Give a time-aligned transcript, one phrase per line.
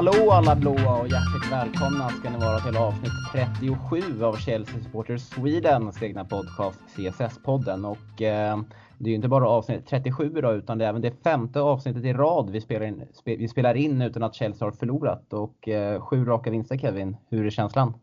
[0.00, 5.22] Hallå alla blåa och hjärtligt välkomna ska ni vara till avsnitt 37 av Chelsea Supporters
[5.22, 7.84] Swedens egna podcast CSS-podden.
[7.84, 8.60] Och eh,
[8.98, 12.04] det är ju inte bara avsnitt 37 idag utan det är även det femte avsnittet
[12.04, 15.32] i rad vi spelar in, spe, vi spelar in utan att Chelsea har förlorat.
[15.32, 17.94] Och eh, sju raka vinster Kevin, hur är känslan?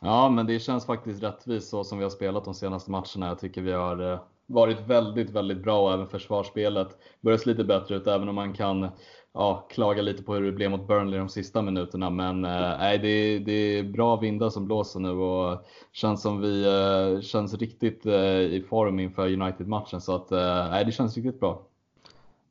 [0.00, 3.26] Ja, men det känns faktiskt rättvist så som vi har spelat de senaste matcherna.
[3.26, 6.88] Jag tycker vi har eh, varit väldigt, väldigt bra och även försvarsspelet
[7.20, 8.88] börjar se lite bättre ut även om man kan
[9.34, 12.10] ja, klaga lite på hur det blev mot Burnley de sista minuterna.
[12.10, 16.64] Men eh, det, är, det är bra vindar som blåser nu och känns som vi
[16.64, 20.00] eh, känns riktigt i form inför United-matchen.
[20.00, 20.30] Så att
[20.70, 21.62] nej, det känns riktigt bra.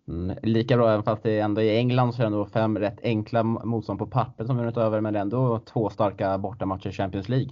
[0.07, 2.77] Mm, lika bra, även fast det är ändå i England så är det ändå fem
[2.77, 7.29] rätt enkla motstånd på pappret som vunnit över, men ändå två starka bortamatcher i Champions
[7.29, 7.51] League.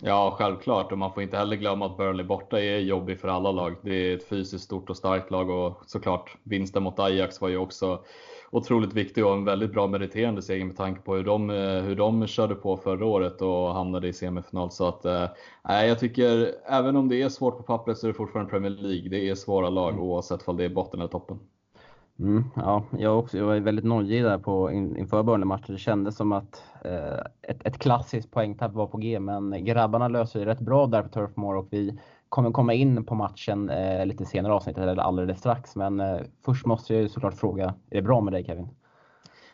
[0.00, 0.92] Ja, självklart.
[0.92, 3.76] Och man får inte heller glömma att Burnley borta är jobbig för alla lag.
[3.82, 7.56] Det är ett fysiskt stort och starkt lag och såklart vinsten mot Ajax var ju
[7.56, 8.00] också
[8.56, 11.50] otroligt viktig och en väldigt bra meriterande seger med tanke på hur de,
[11.86, 14.70] hur de körde på förra året och hamnade i semifinal.
[14.70, 15.28] Så att, eh,
[15.68, 19.08] jag tycker även om det är svårt på pappret så är det fortfarande Premier League.
[19.08, 20.04] Det är svåra lag mm.
[20.04, 21.38] oavsett om det är botten eller toppen.
[22.18, 25.74] Mm, ja, jag, också, jag var väldigt nojig där på, in, inför Burnley-matchen.
[25.74, 30.40] Det kändes som att eh, ett, ett klassiskt poängtapp var på G, men grabbarna löser
[30.40, 31.98] det rätt bra där på Turf Moor och vi
[32.36, 35.76] kommer komma in på matchen eh, lite senare avsnittet, eller alldeles strax.
[35.76, 38.68] Men eh, först måste jag såklart fråga, är det bra med dig Kevin?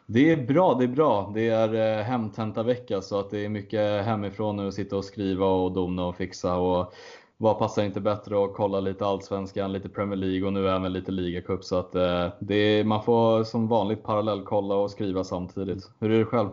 [0.07, 1.33] Det är bra, det är bra.
[1.35, 5.47] Det är eh, hemtentavecka så att det är mycket hemifrån nu att sitta och skriva
[5.47, 6.57] och dona och fixa.
[6.57, 6.93] Och
[7.37, 11.13] vad passar inte bättre att kolla lite Allsvenskan, lite Premier League och nu även lite
[11.13, 11.65] ligacup.
[11.65, 15.91] Så att eh, det är, man får som vanligt parallellkolla och skriva samtidigt.
[16.01, 16.49] Hur är det själv?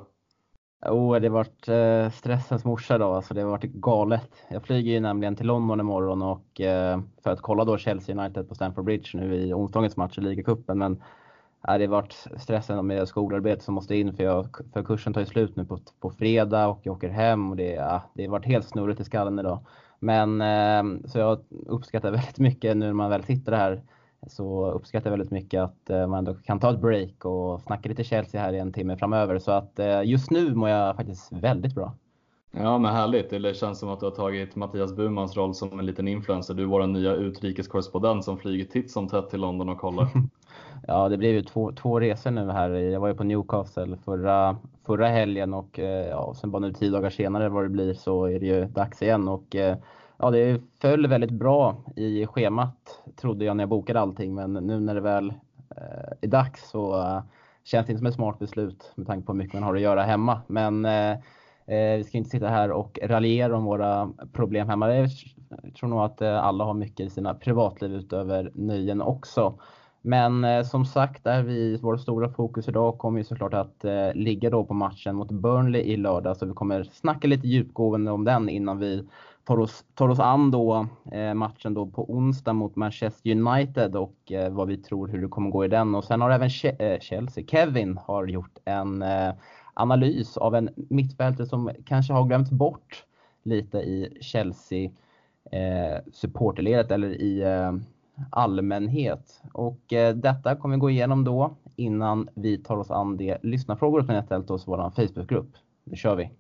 [0.82, 4.30] Oh, det vart varit eh, stressens morsa idag, alltså det har varit galet.
[4.50, 8.50] Jag flyger ju nämligen till London imorgon och, eh, för att kolla då Chelsea United
[8.50, 10.78] på Stamford Bridge nu i onsdagens match i ligacupen.
[10.78, 10.92] Men
[11.68, 15.22] eh, det har varit stressen med skolarbete som måste in för, jag, för kursen tar
[15.22, 18.32] ju slut nu på, på fredag och jag åker hem och det, eh, det har
[18.32, 19.60] varit helt snurrigt i skallen idag.
[20.00, 23.82] Men eh, så jag uppskattar väldigt mycket nu när man väl sitter här
[24.28, 27.90] så uppskattar jag väldigt mycket att eh, man ändå kan ta ett break och snacka
[27.90, 29.40] lite Chelsea här i en timme framöver.
[29.40, 31.94] Så att eh, just nu mår jag faktiskt väldigt bra.
[32.52, 33.30] Ja men härligt.
[33.30, 36.54] Det känns som att du har tagit Mattias Burmans roll som en liten influencer.
[36.54, 40.08] Du är vår nya utrikeskorrespondent som flyger titt som tätt till London och kollar.
[40.88, 42.70] ja det blev ju två, två resor nu här.
[42.70, 47.10] Jag var ju på Newcastle förra, förra helgen och ja, sen bara nu tio dagar
[47.10, 49.28] senare vad det blir så är det ju dags igen.
[49.28, 49.56] Och,
[50.20, 54.36] ja, det föll väldigt bra i schemat trodde jag när jag bokade allting.
[54.36, 55.30] Men nu när det väl
[55.78, 57.22] eh, är dags så eh,
[57.64, 59.82] känns det inte som ett smart beslut med tanke på hur mycket man har att
[59.82, 60.42] göra hemma.
[60.48, 61.12] Men eh,
[61.66, 64.96] eh vi ska inte sitta här och raljera om våra problem hemma.
[64.96, 65.10] Jag
[65.80, 69.60] tror nog att eh, alla har mycket i sina privatliv utöver nöjen också.
[70.02, 74.14] Men eh, som sagt, är vi, vårt stora fokus idag kommer ju såklart att eh,
[74.14, 76.38] ligga då på matchen mot Burnley i lördag.
[76.38, 79.04] Så vi kommer snacka lite djupgående om den innan vi
[79.50, 84.32] tar oss, tar oss an då, eh, matchen då på onsdag mot Manchester United och
[84.32, 85.96] eh, vad vi tror hur det kommer gå i den.
[85.96, 86.50] Och sen har även
[86.80, 89.34] eh, Chelsea, Kevin har gjort en eh,
[89.74, 93.06] analys av en mittfältare som kanske har glömts bort
[93.44, 94.92] lite i Chelsea
[95.52, 97.74] eh, supporterledet eller i eh,
[98.30, 99.42] allmänhet.
[99.54, 104.02] Och eh, detta kommer vi gå igenom då innan vi tar oss an de lyssnarfrågor
[104.02, 105.52] som ni har ställt oss i vår Facebookgrupp.
[105.84, 106.32] Nu kör vi!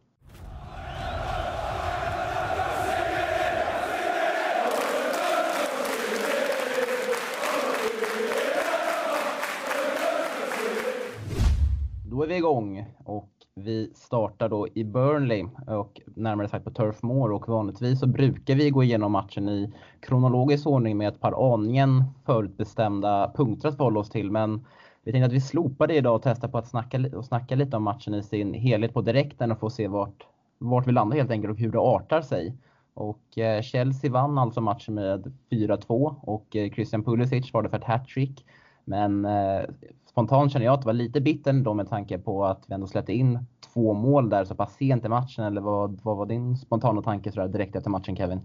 [12.19, 17.03] Då är vi igång och vi startar då i Burnley och närmare sagt på Turf
[17.03, 21.53] Moor och vanligtvis så brukar vi gå igenom matchen i kronologisk ordning med ett par
[21.53, 24.31] aningen förutbestämda punkter att förhålla oss till.
[24.31, 24.65] Men
[25.03, 27.77] vi tänkte att vi slopar det idag och testar på att snacka, och snacka lite
[27.77, 30.27] om matchen i sin helhet på direkten och få se vart,
[30.57, 32.57] vart vi landar helt enkelt och hur det artar sig.
[32.93, 37.77] Och eh, Chelsea vann alltså matchen med 4-2 och eh, Christian Pulisic var det för
[37.77, 38.45] ett hattrick.
[38.85, 39.61] Men eh,
[40.09, 42.87] spontant känner jag att det var lite bitter ändå med tanke på att vi ändå
[42.87, 43.39] släppte in
[43.73, 45.43] två mål där så pass sent i matchen.
[45.43, 48.41] Eller vad, vad var din spontana tanke sådär direkt efter matchen Kevin?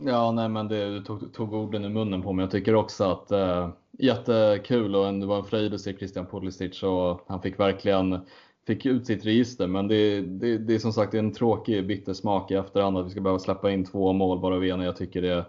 [0.00, 2.42] Ja, nej men det, du tog, tog orden i munnen på mig.
[2.42, 3.68] Jag tycker också att eh,
[3.98, 8.20] jättekul och en, det var en fröjd att se Christian Pulisic och han fick verkligen
[8.66, 9.66] fick ut sitt register.
[9.66, 13.20] Men det, det, det är som sagt en tråkig bittersmak i efterhand att vi ska
[13.20, 15.44] behöva släppa in två mål varav ena jag tycker det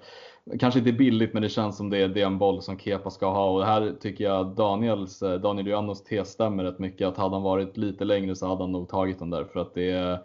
[0.59, 3.29] kanske inte billigt, men det känns som det är, den en boll som Kepa ska
[3.29, 3.49] ha.
[3.49, 7.07] Och här tycker jag Daniels, eh, Daniel Janos tes stämmer rätt mycket.
[7.07, 9.43] Att hade han varit lite längre så hade han nog tagit den där.
[9.43, 10.19] För att det är,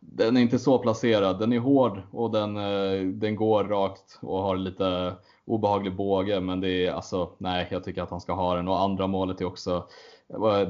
[0.00, 1.38] den är inte så placerad.
[1.38, 5.12] Den är hård och den, eh, den går rakt och har lite
[5.44, 6.40] obehaglig båge.
[6.40, 8.68] Men det är alltså, nej, jag tycker att han ska ha den.
[8.68, 9.84] Och andra målet är också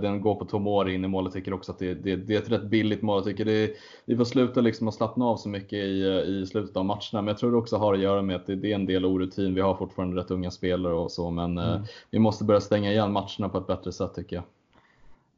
[0.00, 1.25] den går på Tomori in i mål.
[1.25, 3.16] Jag tycker också att det, det, det, är ett rätt billigt mål.
[3.16, 3.70] Jag tycker det,
[4.05, 7.00] vi får sluta liksom att slappna av så mycket i, i slutet av matcherna.
[7.12, 9.05] Men jag tror det också har att göra med att det, det är en del
[9.05, 9.55] orutin.
[9.55, 11.82] Vi har fortfarande rätt unga spelare och så, men mm.
[12.10, 14.44] vi måste börja stänga igen matcherna på ett bättre sätt tycker jag.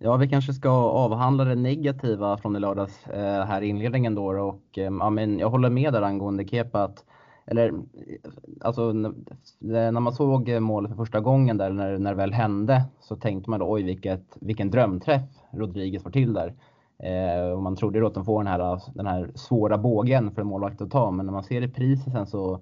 [0.02, 4.26] Ja, vi kanske ska avhandla det negativa från i lördags eh, här i inledningen då.
[4.26, 6.82] Och, eh, ja, men jag håller med där angående Kepa.
[6.82, 7.04] Att,
[7.50, 7.72] eller,
[8.60, 8.92] alltså,
[9.58, 13.50] när man såg målet för första gången där, när, när det väl hände, så tänkte
[13.50, 16.54] man då, oj vilket, vilken drömträff Rodriguez får till där.
[16.98, 20.42] Eh, och man trodde då att de får den här, den här svåra bågen för
[20.42, 22.60] en målvakt att ta, men när man ser reprisen sen så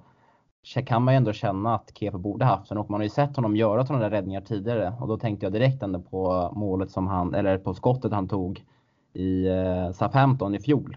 [0.87, 3.37] kan man ju ändå känna att Kepa borde haft den och man har ju sett
[3.37, 7.07] honom göra sådana där räddningar tidigare och då tänkte jag direkt ändå på målet som
[7.07, 8.65] han, eller på skottet han tog
[9.13, 10.97] i eh, Southampton i fjol.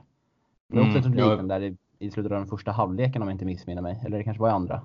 [0.70, 3.36] Det var också mm, ett liknande där i, slutet av den första halvleken om jag
[3.36, 4.82] inte missminner mig, eller det kanske var i andra.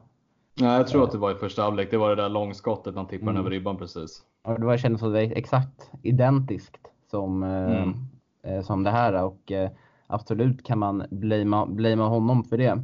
[0.60, 1.90] Nej, jag tror att det var i första halvlek.
[1.90, 3.40] Det var det där långskottet han tippade mm.
[3.40, 4.22] över ribban precis.
[4.44, 6.80] Ja, det var, kändes som det var exakt identiskt
[7.10, 7.94] som, eh, mm.
[8.42, 9.70] eh, som det här och eh,
[10.06, 12.82] absolut kan man blamea, blamea honom för det.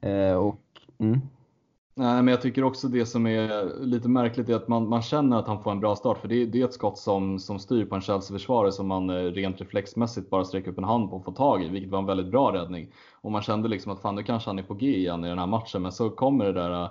[0.00, 0.60] Eh, och,
[0.98, 1.20] mm.
[1.98, 5.38] Nej, men jag tycker också det som är lite märkligt är att man, man känner
[5.38, 6.18] att han får en bra start.
[6.18, 9.14] För det, det är ett skott som, som styr på en Chelsea-försvarare som man eh,
[9.14, 12.06] rent reflexmässigt bara sträcker upp en hand på och får tag i, vilket var en
[12.06, 12.92] väldigt bra räddning.
[13.20, 15.38] Och man kände liksom att fan, nu kanske han är på G igen i den
[15.38, 15.82] här matchen.
[15.82, 16.82] Men så kommer det där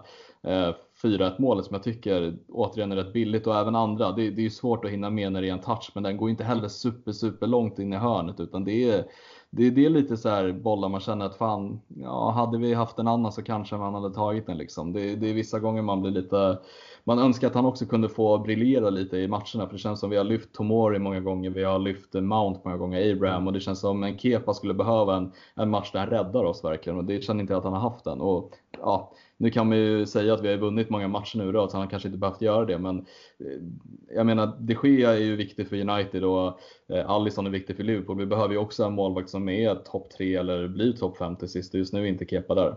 [0.44, 4.12] eh, 4-1 målet som jag tycker återigen är rätt billigt och även andra.
[4.12, 6.18] Det, det är ju svårt att hinna med när det är en touch, men den
[6.18, 9.06] går inte heller super, super långt in i hörnet utan det är
[9.58, 13.00] det, det är lite så här bollar man känner att fan, ja, hade vi haft
[13.00, 14.94] en annan så kanske man hade tagit den liksom.
[14.94, 16.60] Det, det är vissa gånger man blir lite,
[17.08, 20.10] man önskar att han också kunde få briljera lite i matcherna för det känns som
[20.10, 23.60] vi har lyft Tomori många gånger, vi har lyft Mount många gånger, Abraham och det
[23.60, 27.06] känns som en Kepa skulle behöva en, en match där han räddar oss verkligen och
[27.06, 28.22] det känner inte jag att han har haft än.
[28.22, 31.68] Och, ja, nu kan man ju säga att vi har vunnit många matcher nu då,
[31.68, 32.78] så han kanske inte behövt göra det.
[32.78, 32.98] Men
[33.40, 33.62] eh,
[34.16, 36.48] jag menar, de Gea är ju viktig för United och
[36.88, 38.18] eh, är viktig för Liverpool.
[38.18, 41.50] Vi behöver ju också en målvakt som är topp 3 eller blir topp 5 till
[41.50, 41.74] sist.
[41.74, 42.76] Just nu är inte Kepa där.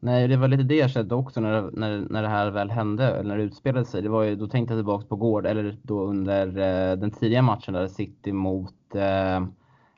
[0.00, 3.04] Nej, det var lite det jag kände också när, när, när det här väl hände,
[3.04, 4.02] eller när det utspelade sig.
[4.02, 7.42] Det var ju, då tänkte jag tillbaka på Gård, eller då under eh, den tidiga
[7.42, 9.46] matchen där City mot eh,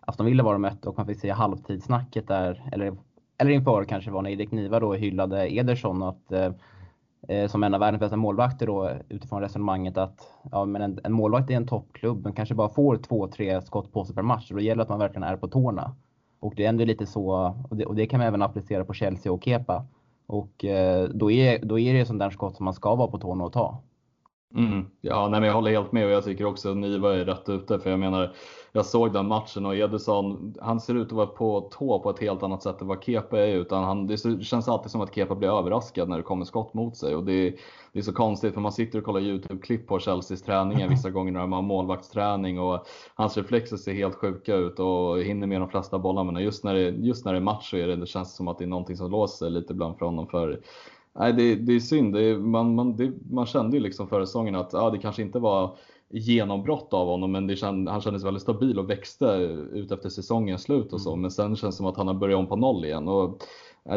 [0.01, 2.97] Aston Villa var de mötte och man fick se halvtidssnacket där, eller
[3.41, 6.53] eller inför kanske var när Erik Niva då hyllade Ederson att, eh,
[7.29, 10.21] eh som en av världens bästa målvakter då utifrån resonemanget att
[10.51, 13.93] ja, men en, en målvakt i en toppklubb men kanske bara får två, tre skott
[13.93, 15.95] på sig per match och då gäller det att man verkligen är på tårna.
[16.41, 18.95] Och det är ändå lite så, och det, och det kan man även applicera på
[18.95, 19.87] Chelsea och Kepa.
[20.27, 23.19] Och eh, då, är, då är det sånt där skott som man ska vara på
[23.19, 23.83] tårna och ta.
[24.55, 24.87] Mm.
[25.01, 27.49] Ja, nej, men jag håller helt med och jag tycker också att Niva är rätt
[27.49, 27.79] ute.
[27.79, 28.33] För jag menar,
[28.73, 32.19] jag såg den matchen och Ederson, han ser ut att vara på tå på ett
[32.19, 33.55] helt annat sätt än vad Kepa är.
[33.57, 36.97] Utan han, det känns alltid som att Kepa blir överraskad när det kommer skott mot
[36.97, 37.17] sig.
[37.17, 37.57] Och det,
[37.93, 41.33] det är så konstigt för man sitter och kollar YouTube-klipp på Chelseas träningar vissa gånger
[41.33, 45.69] när de har målvaktsträning och hans reflexer ser helt sjuka ut och hinner med de
[45.69, 46.33] flesta bollarna.
[46.33, 48.49] Men just när det, just när det är match så är det, det känns som
[48.49, 50.27] att det är någonting som låser lite ibland för honom.
[50.27, 50.61] För
[51.19, 52.15] Nej, det, det är synd.
[52.15, 55.39] Det man, man, det, man kände ju liksom förra säsongen att ja, det kanske inte
[55.39, 55.77] var
[56.09, 59.27] genombrott av honom, men känd, han kändes väldigt stabil och växte
[59.73, 61.11] ut efter säsongens slut och så.
[61.11, 61.21] Mm.
[61.21, 63.09] Men sen känns det som att han har börjat om på noll igen.
[63.09, 63.43] Och,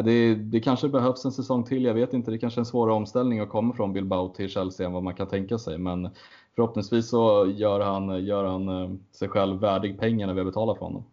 [0.04, 2.30] det, det kanske behövs en säsong till, jag vet inte.
[2.30, 5.14] Det kanske är en svårare omställning att komma från Bilbao till Chelsea än vad man
[5.14, 5.78] kan tänka sig.
[5.78, 6.08] Men
[6.54, 10.84] förhoppningsvis så gör han, gör han eh, sig själv värdig pengarna vi har betalat för
[10.84, 11.04] honom.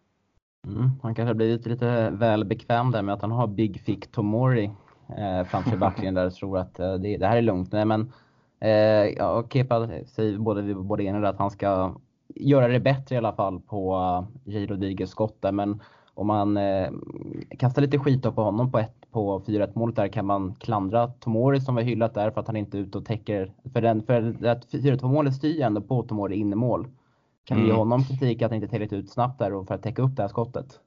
[0.68, 4.12] Mm, han kanske har blivit lite väl bekväm där med att han har Big Fick
[4.12, 4.72] Tomori
[5.18, 7.72] eh, framför backlinjen där och tror att eh, det, det, här är lugnt.
[7.72, 8.12] Nej, men
[8.60, 8.70] eh,
[9.18, 11.96] ja, Kepa säger både, både ena att han ska
[12.36, 14.66] göra det bättre i alla fall på uh, J.
[14.66, 15.52] Rodriguez skott där.
[15.52, 15.82] Men
[16.14, 16.90] om man eh,
[17.58, 21.62] kastar lite skit på honom på, ett, på 4-1 målet där kan man klandra Tomori
[21.62, 23.54] som var hyllat där för att han inte är ute och täcker.
[23.74, 26.88] För, den, för att 4-2 målet styr ju ändå på Tomori in i mål.
[27.44, 27.76] Kan vi mm.
[27.76, 30.16] ge honom kritik att han inte tillräckligt ut snabbt där och för att täcka upp
[30.16, 30.80] det här skottet?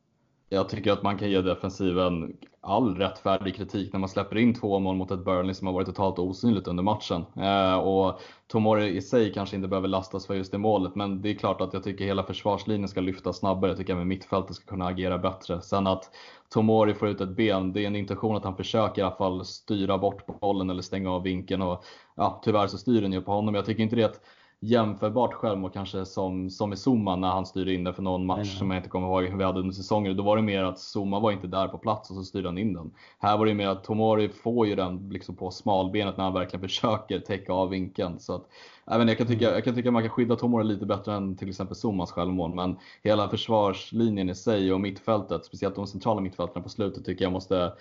[0.55, 4.79] Jag tycker att man kan ge defensiven all rättfärdig kritik när man släpper in två
[4.79, 7.25] mål mot ett Burnley som har varit totalt osynligt under matchen.
[7.37, 11.31] Eh, och Tomori i sig kanske inte behöver lastas för just det målet, men det
[11.31, 13.71] är klart att jag tycker hela försvarslinjen ska lyfta snabbare.
[13.71, 15.63] Jag tycker även mittfältet ska kunna agera bättre.
[15.63, 16.11] Sen att
[16.49, 19.45] Tomori får ut ett ben, det är en intention att han försöker i alla fall
[19.45, 21.63] styra bort bollen eller stänga av vinkeln.
[21.63, 21.85] Och,
[22.15, 23.55] ja, tyvärr så styr den ju på honom.
[23.55, 24.21] Jag tycker inte det att
[24.65, 28.37] jämförbart självmål kanske som, som i Zuma när han styrde in den för någon match
[28.37, 28.59] mm.
[28.59, 30.17] som jag inte kommer ihåg hur vi hade under säsongen.
[30.17, 32.59] Då var det mer att Zuma var inte där på plats och så styrde han
[32.59, 32.91] in den.
[33.19, 36.69] Här var det mer att Tomori får ju den liksom på smalbenet när han verkligen
[36.69, 38.19] försöker täcka av vinkeln.
[38.19, 38.49] Så att,
[38.87, 39.55] även jag, kan tycka, mm.
[39.55, 42.55] jag kan tycka att man kan skydda Tomori lite bättre än till exempel Zumas självmål.
[42.55, 47.33] Men hela försvarslinjen i sig och mittfältet, speciellt de centrala mittfälten på slutet tycker jag
[47.33, 47.73] måste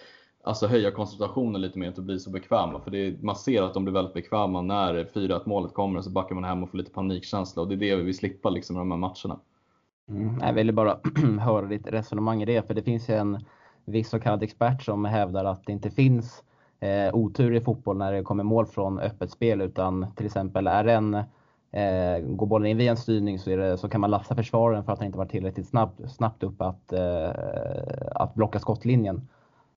[0.43, 2.79] alltså höja koncentrationen lite mer, inte bli så bekväma.
[2.79, 6.09] För det, man ser att de blir väldigt bekväma när 4-1 målet kommer och så
[6.09, 8.75] backar man hem och får lite panikkänsla och det är det vi vill slippa liksom
[8.75, 9.39] i de här matcherna.
[10.09, 10.97] Mm, jag ville bara
[11.39, 13.45] höra ditt resonemang i det, för det finns ju en
[13.85, 16.43] viss så kallad expert som hävdar att det inte finns
[16.79, 20.85] eh, otur i fotboll när det kommer mål från öppet spel, utan till exempel är
[20.85, 21.23] en
[21.73, 24.93] Eh, går bollen in via en styrning så, det, så kan man lasta försvaren för
[24.93, 27.31] att han inte varit tillräckligt snabb, snabbt upp att, eh,
[28.15, 29.27] att blocka skottlinjen.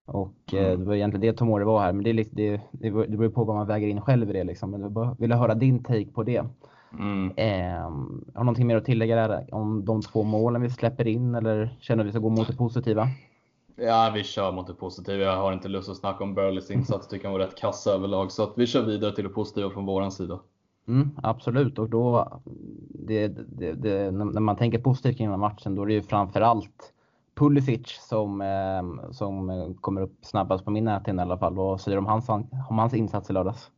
[0.06, 0.80] Och eh, mm.
[0.80, 3.56] det var egentligen det Tomori var här, men det, det, det, det beror på vad
[3.56, 4.44] man väger in själv i det.
[4.44, 4.70] Liksom.
[4.70, 6.44] Men jag ville höra din take på det.
[6.98, 7.32] Mm.
[7.36, 7.80] Eh,
[8.34, 11.76] har du någonting mer att tillägga där om de två målen vi släpper in eller
[11.80, 13.08] känner att vi ska gå mot det positiva?
[13.76, 15.24] Ja, vi kör mot det positiva.
[15.24, 17.08] Jag har inte lust att snacka om Burleys insats.
[17.08, 18.32] Tycker han var rätt kassa överlag.
[18.32, 20.40] Så att vi kör vidare till det positiva från våran sida.
[20.88, 22.28] Mm, absolut, och då
[22.88, 26.02] det, det, det, när man tänker positivt kring den här matchen, då är det ju
[26.02, 26.92] framförallt
[27.36, 31.54] Pulisic som, eh, som kommer upp snabbast på min näthinna i alla fall.
[31.54, 32.28] Vad säger du om hans,
[32.68, 33.70] om hans insats i lördags?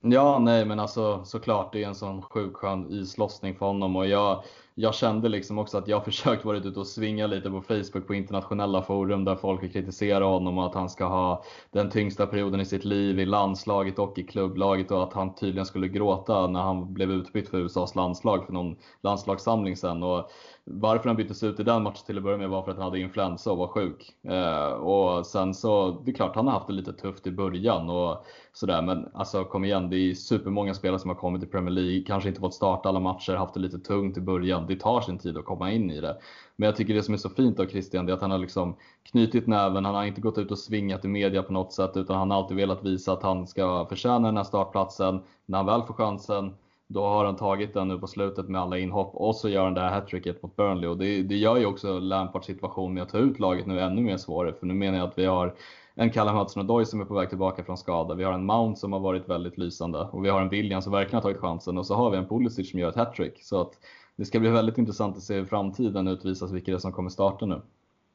[0.00, 4.06] Ja, nej men alltså såklart det är en sån sjukt skön islossning för honom och
[4.06, 4.42] jag,
[4.74, 8.14] jag kände liksom också att jag försökt varit ute och svinga lite på Facebook på
[8.14, 12.60] internationella forum där folk har kritiserat honom och att han ska ha den tyngsta perioden
[12.60, 16.60] i sitt liv i landslaget och i klubblaget och att han tydligen skulle gråta när
[16.60, 20.02] han blev utbytt för USAs landslag för någon landslagssamling sen.
[20.02, 20.30] Och
[20.70, 22.84] varför han byttes ut i den matchen till att börja med var för att han
[22.84, 24.14] hade influensa och var sjuk.
[24.22, 27.90] Eh, och sen så, det är klart han har haft det lite tufft i början
[27.90, 28.82] och sådär.
[28.82, 32.28] Men alltså kom igen, det är supermånga spelare som har kommit till Premier League, kanske
[32.28, 34.66] inte fått starta alla matcher, haft det lite tungt i början.
[34.66, 36.16] Det tar sin tid att komma in i det.
[36.56, 38.38] Men jag tycker det som är så fint av Christian, det är att han har
[38.38, 38.76] liksom
[39.10, 39.84] knutit näven.
[39.84, 42.38] Han har inte gått ut och svingat i media på något sätt, utan han har
[42.38, 45.20] alltid velat visa att han ska förtjäna den här startplatsen.
[45.46, 46.54] När han väl får chansen,
[46.88, 49.74] då har han tagit den nu på slutet med alla inhopp och så gör han
[49.74, 53.08] det här hattricket mot Burnley och det, det gör ju också Lampards situation med att
[53.08, 55.54] ta ut laget nu ännu mer svårare för nu menar jag att vi har
[55.94, 58.14] en Callum Hudson-Odoi som är på väg tillbaka från skada.
[58.14, 60.92] Vi har en Mount som har varit väldigt lysande och vi har en William som
[60.92, 63.42] verkligen har tagit chansen och så har vi en Pulisic som gör ett hattrick.
[63.42, 63.72] Så att
[64.16, 67.10] det ska bli väldigt intressant att se hur framtiden utvisas vilka det är som kommer
[67.10, 67.60] starta nu.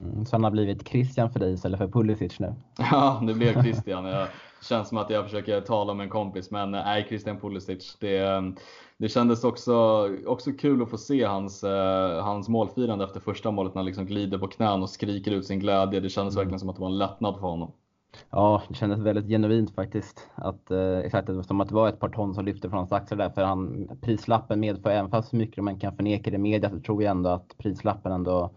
[0.01, 2.53] Mm, så han har blivit Christian för dig istället för Pulisic nu?
[2.77, 4.05] Ja, det blev Christian.
[4.05, 4.27] Jag,
[4.63, 7.97] känns som att jag försöker tala med en kompis, men eh, nej, Christian Pulisic.
[7.99, 8.41] Det, eh,
[8.97, 13.73] det kändes också, också kul att få se hans, eh, hans målfirande efter första målet
[13.73, 15.99] när han liksom glider på knän och skriker ut sin glädje.
[15.99, 16.41] Det kändes mm.
[16.41, 17.71] verkligen som att det var en lättnad för honom.
[18.29, 20.29] Ja, det kändes väldigt genuint faktiskt.
[20.35, 23.17] Att, eh, exakt, som att det var ett par ton som lyfte från hans axlar
[23.17, 23.29] där.
[23.29, 27.03] För han, prislappen medför, även fast mycket man kan förneka det i media, så tror
[27.03, 28.51] jag ändå att prislappen ändå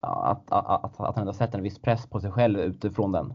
[0.00, 3.34] att, att, att, att han ändå sätter en viss press på sig själv utifrån den.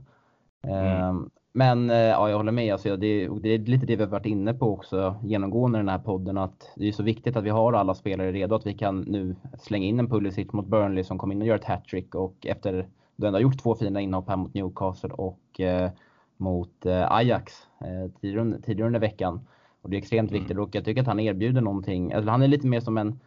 [0.63, 1.29] Mm.
[1.53, 2.73] Men eh, ja, jag håller med.
[2.73, 5.89] Alltså, det, det, är lite det vi har varit inne på också genomgående i den
[5.89, 6.37] här podden.
[6.37, 8.55] Att det är så viktigt att vi har alla spelare redo.
[8.55, 11.55] Att vi kan nu slänga in en Pulisic mot Burnley som kom in och gör
[11.55, 12.15] ett hattrick.
[12.15, 15.91] Och efter du ändå har gjort två fina inhopp här mot Newcastle och eh,
[16.37, 19.47] mot eh, Ajax eh, tidigare, tidigare under veckan.
[19.81, 20.41] Och det är extremt mm.
[20.41, 22.13] viktigt och jag tycker att han erbjuder någonting.
[22.13, 23.19] Alltså, han är lite mer som en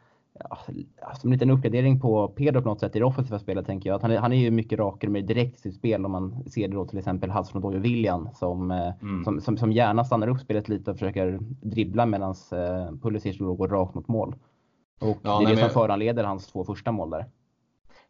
[1.20, 3.96] som en liten uppgradering på Pedro på något sätt i det offensiva spelet tänker jag.
[3.96, 6.44] Att han, är, han är ju mycket rakare mer direkt i sitt spel om man
[6.50, 9.24] ser det då till exempel Hudson och William som, eh, mm.
[9.24, 13.54] som, som, som, gärna stannar upp spelet lite och försöker dribbla medan eh, Pulisic då
[13.54, 14.34] går rakt mot mål.
[15.00, 15.70] Och ja, det är nej, det som men...
[15.70, 17.26] föranleder hans två första mål där.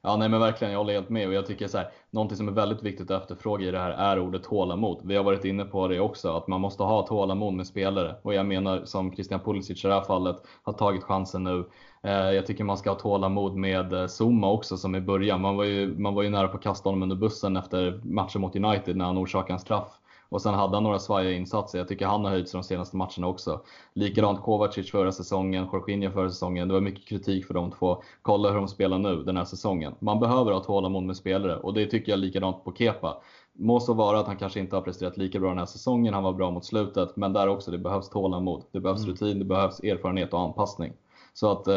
[0.02, 2.48] Ja, nej men verkligen, jag håller helt med och jag tycker så här, någonting som
[2.48, 5.00] är väldigt viktigt att efterfråga i det här är ordet tålamod.
[5.04, 8.34] Vi har varit inne på det också, att man måste ha tålamod med spelare och
[8.34, 11.64] jag menar som Christian Pulisic i det här fallet har tagit chansen nu.
[12.02, 15.40] Eh, jag tycker man ska ha tålamod med eh, Zuma också som i början.
[15.40, 18.40] Man var ju, man var ju nära på att kasta honom under bussen efter matchen
[18.40, 20.00] mot United när han orsakade en straff.
[20.30, 21.78] Och sen hade han några svajiga insatser.
[21.78, 23.60] Jag tycker han har höjt sig de senaste matcherna också.
[23.92, 26.68] Likadant Kovacic förra säsongen, Jorginho förra säsongen.
[26.68, 28.02] Det var mycket kritik för de två.
[28.22, 29.94] Kolla hur de spelar nu den här säsongen.
[29.98, 33.16] Man behöver ha tålamod med spelare och det tycker jag likadant på Kepa.
[33.52, 36.22] Må så vara att han kanske inte har presterat lika bra den här säsongen, han
[36.22, 38.62] var bra mot slutet, men där också, det behövs tålamod.
[38.72, 39.10] Det behövs mm.
[39.10, 40.92] rutin, det behövs erfarenhet och anpassning.
[41.34, 41.74] Så att eh,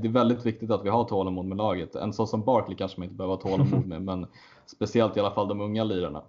[0.00, 1.94] det är väldigt viktigt att vi har tålamod med laget.
[1.94, 4.26] En sån som Barkley kanske man inte behöver ha tålamod med, men
[4.66, 6.22] speciellt i alla fall de unga lirarna.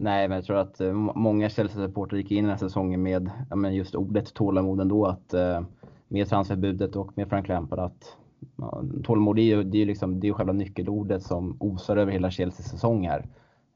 [0.00, 3.30] Nej, men jag tror att eh, många Chelsea-supportrar gick in i den här säsongen med
[3.50, 5.06] ja, men just ordet tålamod ändå.
[5.06, 5.60] Att, eh,
[6.08, 8.16] med transferbudet och med Frank Lampard att
[8.56, 12.12] ja, tålamod är ju, det är ju liksom, det är själva nyckelordet som osar över
[12.12, 13.26] hela Chelseas säsong här.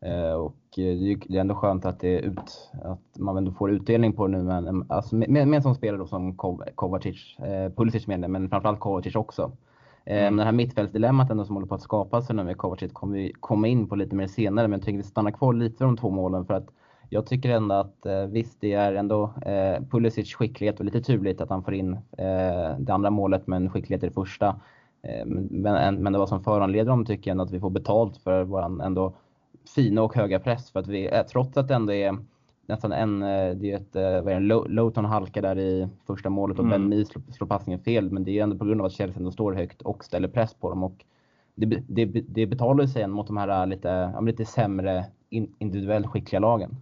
[0.01, 3.71] Eh, och eh, det är ändå skönt att, det är ut, att man ändå får
[3.71, 6.37] utdelning på det nu med, alltså med, med en sån spelare då som
[6.75, 9.53] Kovacic, eh, Pulisic menar men framförallt Kovacic också.
[10.05, 10.27] Mm.
[10.27, 13.17] Ehm, det här mittfältsdilemmat ändå som håller på att skapa sig nu med Kovacic kommer
[13.17, 15.89] vi komma in på lite mer senare, men jag tycker vi stannar kvar lite vid
[15.89, 16.69] de två målen för att
[17.09, 21.41] jag tycker ändå att eh, visst, det är ändå eh, Pulisic skicklighet och lite turligt
[21.41, 24.47] att han får in eh, det andra målet men skicklighet i det första.
[25.03, 28.17] Eh, men, men det vad som föranleder dem tycker jag ändå att vi får betalt
[28.17, 29.15] för våran ändå
[29.75, 30.71] fina och höga press.
[30.71, 32.19] För att vi, eh, trots att det ändå är
[32.67, 36.59] nästan en, eh, det är ett, vad är det, Lowton halka där i första målet
[36.59, 36.81] och mm.
[36.81, 38.11] Ben Mee slår, slår passningen fel.
[38.11, 40.55] Men det är ändå på grund av att Chelsea ändå står högt och ställer press
[40.55, 40.83] på dem.
[40.83, 41.05] Och
[41.55, 45.05] det, det, det betalar sig mot de här lite, lite sämre
[45.59, 46.77] individuellt skickliga lagen.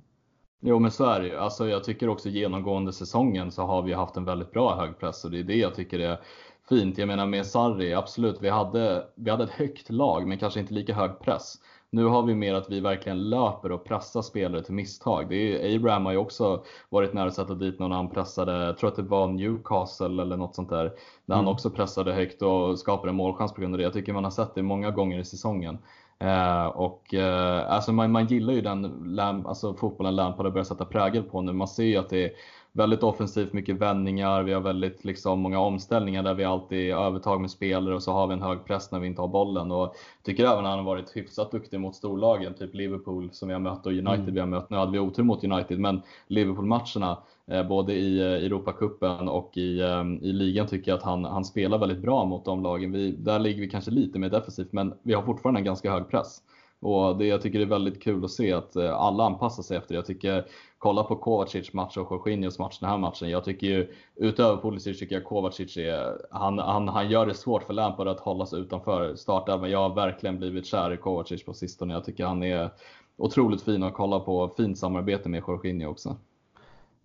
[0.60, 1.36] Jo men så är det ju.
[1.36, 5.24] Alltså, jag tycker också genomgående säsongen så har vi haft en väldigt bra hög press
[5.24, 6.20] och det är det jag tycker är
[6.68, 6.98] fint.
[6.98, 10.74] Jag menar med Sarri, absolut, vi hade, vi hade ett högt lag men kanske inte
[10.74, 11.54] lika hög press.
[11.92, 15.28] Nu har vi mer att vi verkligen löper och pressar spelare till misstag.
[15.28, 18.78] Det är, Abraham har ju också varit nära att sätta dit någon han pressade, jag
[18.78, 21.44] tror att det var Newcastle eller något sånt där, där mm.
[21.44, 23.84] han också pressade högt och skapade en målchans på grund av det.
[23.84, 25.78] Jag tycker man har sett det många gånger i säsongen.
[26.18, 30.84] Eh, och eh, alltså man, man gillar ju den alltså fotbollen Lampard har börjat sätta
[30.84, 31.52] prägel på nu.
[31.52, 32.30] Man ser ju att det är
[32.72, 37.40] väldigt offensivt, mycket vändningar, vi har väldigt liksom, många omställningar där vi alltid är övertag
[37.40, 39.72] med spelare och så har vi en hög press när vi inte har bollen.
[39.72, 43.48] Och jag tycker även att han har varit hyfsat duktig mot storlagen, typ Liverpool som
[43.48, 44.34] vi har mött och United mm.
[44.34, 44.70] vi har mött.
[44.70, 47.16] Nu hade vi otur mot United, men Liverpool-matcherna
[47.50, 51.44] Eh, både i eh, Europacupen och i, eh, i ligan tycker jag att han, han
[51.44, 52.92] spelar väldigt bra mot de lagen.
[52.92, 56.08] Vi, där ligger vi kanske lite mer defensivt men vi har fortfarande en ganska hög
[56.08, 56.38] press.
[56.80, 59.94] Och det jag tycker det är väldigt kul att se att alla anpassar sig efter
[59.94, 59.98] det.
[59.98, 60.44] Jag tycker,
[60.80, 63.30] kolla på Kovacic match och Jorginhos match den här matchen.
[63.30, 67.62] Jag tycker ju, utöver Pulisic tycker jag Kovacic är, han, han, han gör det svårt
[67.62, 69.70] för Lampard att hålla sig utanför startelvan.
[69.70, 71.94] Jag har verkligen blivit kär i Kovacic på sistone.
[71.94, 72.70] Jag tycker han är
[73.16, 74.48] otroligt fin att kolla på.
[74.56, 76.16] Fint samarbete med Jorginho också.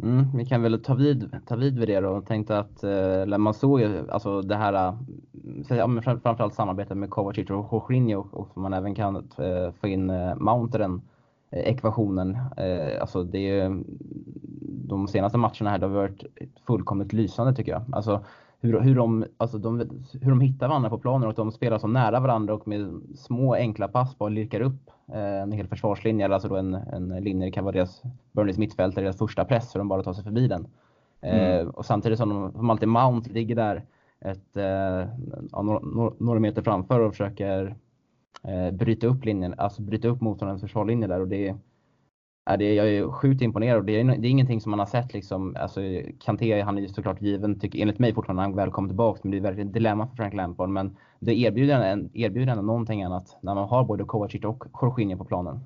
[0.03, 2.07] Mm, vi kan väl ta vid, ta vid vid det då.
[2.07, 4.73] Jag tänkte att eh, man såg ju alltså det här,
[5.69, 10.09] eh, ja, framförallt samarbetet med Kovacic och Jorginho och man även kan eh, få in
[10.09, 11.14] eh, Mounteren eh,
[11.55, 12.37] ekvationen.
[12.57, 13.83] Eh, alltså det är
[14.87, 16.23] de senaste matcherna här, det har varit
[16.67, 17.81] fullkomligt lysande tycker jag.
[17.91, 18.23] Alltså
[18.59, 19.79] hur, hur, de, alltså de,
[20.21, 23.01] hur de hittar varandra på planen och att de spelar så nära varandra och med
[23.15, 27.47] små enkla pass bara lirkar upp eh, en hel försvarslinje, alltså då en, en linje,
[27.47, 30.47] det kan vara deras Burnleys mittfält, deras första press, så de bara tar sig förbi
[30.47, 30.67] den.
[31.21, 31.69] Eh, mm.
[31.69, 33.85] och samtidigt som, de, som alltid Mount ligger där
[34.21, 35.09] ett, eh,
[35.63, 37.75] några, några, meter framför och försöker
[38.43, 41.55] eh, bryta upp linjen, alltså bryta upp motståndarens försvarslinje där och det är
[42.57, 43.85] det, jag är sjukt imponerad.
[43.85, 45.13] Det är, det är ingenting som man har sett.
[45.13, 45.81] Liksom, alltså,
[46.19, 49.19] Kanté han är ju såklart given, tycker, enligt mig fortfarande, när han väl kommer tillbaka.
[49.23, 50.69] Men det är verkligen ett dilemma för Frank Lampard.
[50.69, 55.17] Men det erbjuder, en, erbjuder ändå någonting annat när man har både Kovacic och Jorginho
[55.17, 55.59] på planen.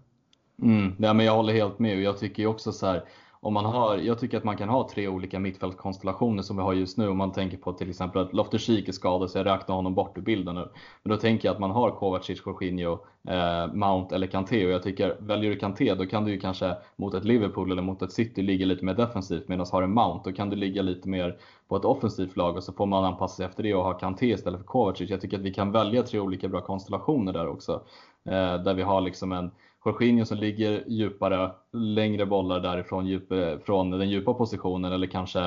[0.62, 2.02] Mm, ja, men jag håller helt med.
[2.02, 3.04] Jag tycker ju också så här,
[3.42, 6.74] om man har, jag tycker att man kan ha tre olika mittfältskonstellationer som vi har
[6.74, 7.08] just nu.
[7.08, 10.18] Om man tänker på till exempel att Loftus-Cheek är skadad så jag räknar honom bort
[10.18, 10.70] ur bilden nu.
[11.04, 14.66] Men då tänker jag att man har Kovacic, Jorginho, eh, Mount eller Kanté.
[14.66, 17.82] Och jag tycker, väljer du Kanté då kan du ju kanske mot ett Liverpool eller
[17.82, 19.48] mot ett City ligga lite mer defensivt.
[19.48, 22.64] Medan har du Mount då kan du ligga lite mer på ett offensivt lag och
[22.64, 25.10] så får man anpassa sig efter det och ha Kanté istället för Kovacic.
[25.10, 27.82] Jag tycker att vi kan välja tre olika bra konstellationer där också.
[28.26, 29.52] Eh, där vi har liksom en
[29.86, 35.40] Jorginho som ligger djupare, längre bollar därifrån djup, eh, från den djupa positionen eller kanske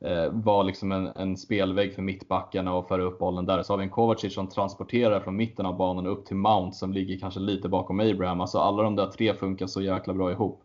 [0.00, 3.62] eh, var liksom en, en, spelvägg för mittbackarna och föra upp bollen där.
[3.62, 6.92] Så har vi en Kovacic som transporterar från mitten av banan upp till Mount som
[6.92, 8.40] ligger kanske lite bakom Abraham.
[8.40, 10.60] Alltså alla de där tre funkar så jäkla bra ihop.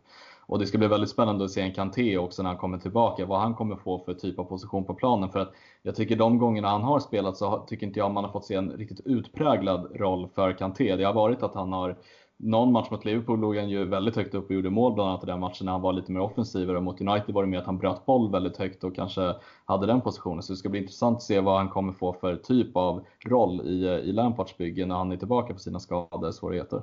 [0.50, 3.26] Och det ska bli väldigt spännande att se en Kanté också när han kommer tillbaka,
[3.26, 5.30] vad han kommer få för typ av position på planen.
[5.30, 5.52] För att
[5.82, 8.54] jag tycker de gångerna han har spelat så tycker inte jag man har fått se
[8.54, 10.96] en riktigt utpräglad roll för Kanté.
[10.96, 11.96] Det har varit att han har
[12.42, 15.24] någon match mot Liverpool låg han ju väldigt högt upp och gjorde mål bland annat
[15.24, 16.80] i den matchen när han var lite mer offensivare.
[16.80, 20.00] Mot United var det mer att han bröt boll väldigt högt och kanske hade den
[20.00, 20.42] positionen.
[20.42, 23.60] Så det ska bli intressant att se vad han kommer få för typ av roll
[23.60, 26.82] i, i Lampards bygge när han är tillbaka på sina skadesvårigheter.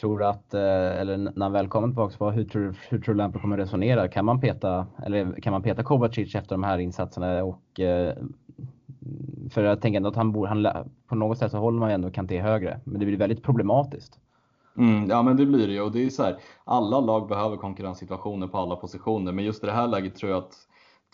[0.00, 3.56] Tror att, eh, eller när han väl kommer tillbaka, hur tror, hur tror Lampard kommer
[3.56, 4.08] resonera?
[4.08, 8.14] Kan man peta, eller kan man peta Kovacic efter de här insatserna och eh,
[9.50, 10.68] för jag tänker ändå att han bor, han,
[11.06, 12.80] på något sätt så håller man ju ändå Kanté högre.
[12.84, 14.18] Men det blir väldigt problematiskt.
[14.78, 17.56] Mm, ja men det blir det ju och det är så här, alla lag behöver
[17.56, 20.66] konkurrenssituationer på alla positioner men just i det här läget tror jag att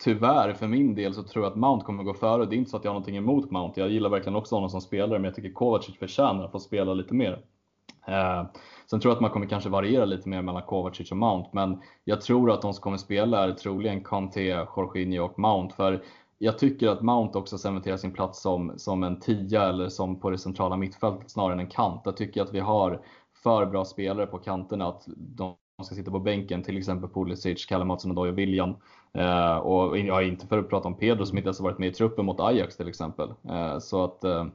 [0.03, 2.45] Tyvärr för min del så tror jag att Mount kommer gå före.
[2.45, 3.79] Det är inte så att jag har någonting emot Mount.
[3.79, 6.93] Jag gillar verkligen också honom som spelare men jag tycker Kovacic förtjänar att få spela
[6.93, 7.41] lite mer.
[8.07, 8.43] Eh,
[8.85, 11.81] sen tror jag att man kommer kanske variera lite mer mellan Kovacic och Mount men
[12.03, 15.75] jag tror att de som kommer spela är troligen Kanté, Jorginho och Mount.
[15.75, 16.03] För
[16.37, 20.29] jag tycker att Mount också cementerar sin plats som, som en tia eller som på
[20.29, 22.01] det centrala mittfältet snarare än en kant.
[22.05, 23.01] Jag tycker att vi har
[23.43, 27.85] för bra spelare på kanterna att de ska sitta på bänken, till exempel Pulisic, Kalle
[27.85, 28.75] Mattsson och Dojo William.
[29.13, 31.89] Eh, och ja, inte för att prata om Pedro som inte ens har varit med
[31.89, 33.29] i truppen mot Ajax till exempel.
[33.49, 34.45] Eh, så att eh,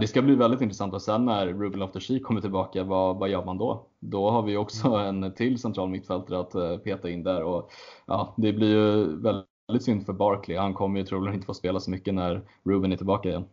[0.00, 3.44] det ska bli väldigt intressant och sen när Ruben Loftus-Cheek kommer tillbaka, vad, vad gör
[3.44, 3.86] man då?
[4.00, 7.70] Då har vi också en till central mittfältare att eh, peta in där och
[8.06, 10.56] ja, det blir ju väldigt synd för Barkley.
[10.56, 13.44] Han kommer ju troligen inte få spela så mycket när Ruben är tillbaka igen.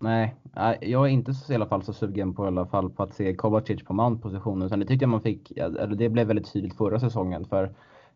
[0.00, 0.34] Nej,
[0.80, 3.14] jag är inte så, i alla fall så sugen på, i alla fall, på att
[3.14, 4.66] se Kovacic på Mount-positionen.
[4.66, 7.44] Utan det tyckte jag man fick, eller det blev väldigt tydligt förra säsongen.
[7.44, 7.64] För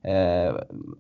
[0.03, 0.55] eh,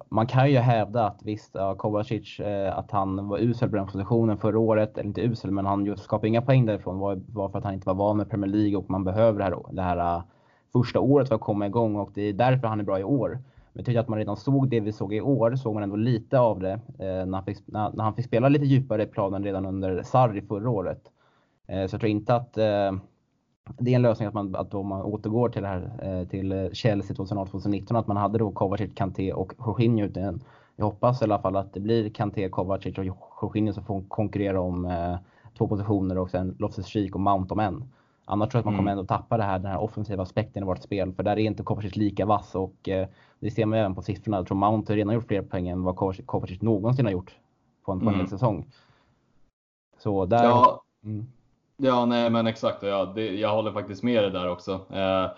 [0.08, 3.86] man kan ju hävda att visst, ja, Kovacic, eh, att han var usel på den
[3.86, 4.98] positionen förra året.
[4.98, 6.98] Eller inte usel, men han just skapade inga poäng därifrån.
[6.98, 9.44] Var, var för att han inte var van med Premier League och man behöver det
[9.44, 10.22] här, det här eh,
[10.72, 11.96] första året för att komma igång.
[11.96, 13.38] Och det är därför han är bra i år.
[13.72, 15.96] Men jag tycker att man redan såg det vi såg i år, såg man ändå
[15.96, 19.06] lite av det eh, när, han fick, när, när, han fick spela lite djupare i
[19.06, 21.02] planen redan under Sarri förra året.
[21.66, 22.92] Eh, så jag tror inte att eh,
[23.78, 26.70] det är en lösning att man, att om man återgår till det här eh, till
[26.72, 30.38] Chelsea 2018-2019 att man hade då Kovacic, Kanté och Jorginho.
[30.76, 33.04] Jag hoppas i alla fall att det blir Kanté, Kovacic och
[33.42, 35.16] Jorginho som får konkurrera om eh,
[35.58, 37.84] två positioner och sen Loftus-Cheek och Mount om en.
[38.24, 38.98] Annars tror jag att man kommer mm.
[38.98, 41.12] ändå tappa det här, den här offensiva aspekten i vårt spel.
[41.12, 43.08] För där är inte Kovacic lika vass och eh,
[43.40, 44.36] det ser man ju även på siffrorna.
[44.36, 47.34] Jag tror Mount har redan gjort fler poäng än vad Kovacic, Kovacic någonsin har gjort
[47.84, 48.26] på en, på en mm.
[48.26, 48.66] säsong.
[49.98, 50.44] Så där...
[50.44, 51.26] Ja, mm.
[51.76, 52.82] ja nej men exakt.
[52.82, 54.72] Ja, det, jag håller faktiskt med dig där också.
[54.90, 55.30] Eh,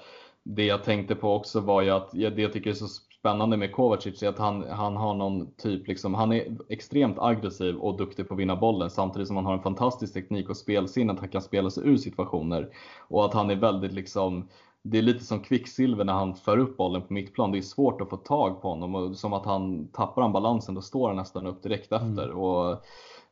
[0.43, 2.87] det jag tänkte på också var ju att det jag tycker är så
[3.25, 7.77] spännande med Kovacic är att han, han har någon typ, liksom, han är extremt aggressiv
[7.77, 11.13] och duktig på att vinna bollen samtidigt som han har en fantastisk teknik och spelsinne
[11.13, 12.69] att han kan spela sig ur situationer.
[13.09, 14.49] Och att han är väldigt liksom,
[14.83, 17.53] det är lite som kvicksilver när han för upp bollen på mittplan.
[17.53, 20.75] Det är svårt att få tag på honom och som att han tappar han balansen
[20.75, 22.25] då står han nästan upp direkt efter.
[22.25, 22.39] Mm.
[22.39, 22.85] Och,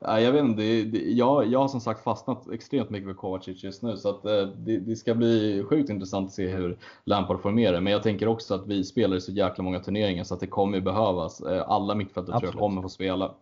[0.04, 3.64] jag vet inte, det, det, jag, jag har som sagt fastnat extremt mycket för Kovacic
[3.64, 7.40] just nu så att eh, det, det, ska bli sjukt intressant att se hur Lampard
[7.40, 7.80] formerar.
[7.80, 10.46] Men jag tänker också att vi spelar i så jäkla många turneringar så att det
[10.46, 11.40] kommer behövas.
[11.40, 13.34] Eh, alla mittfältare tror jag kommer få spela.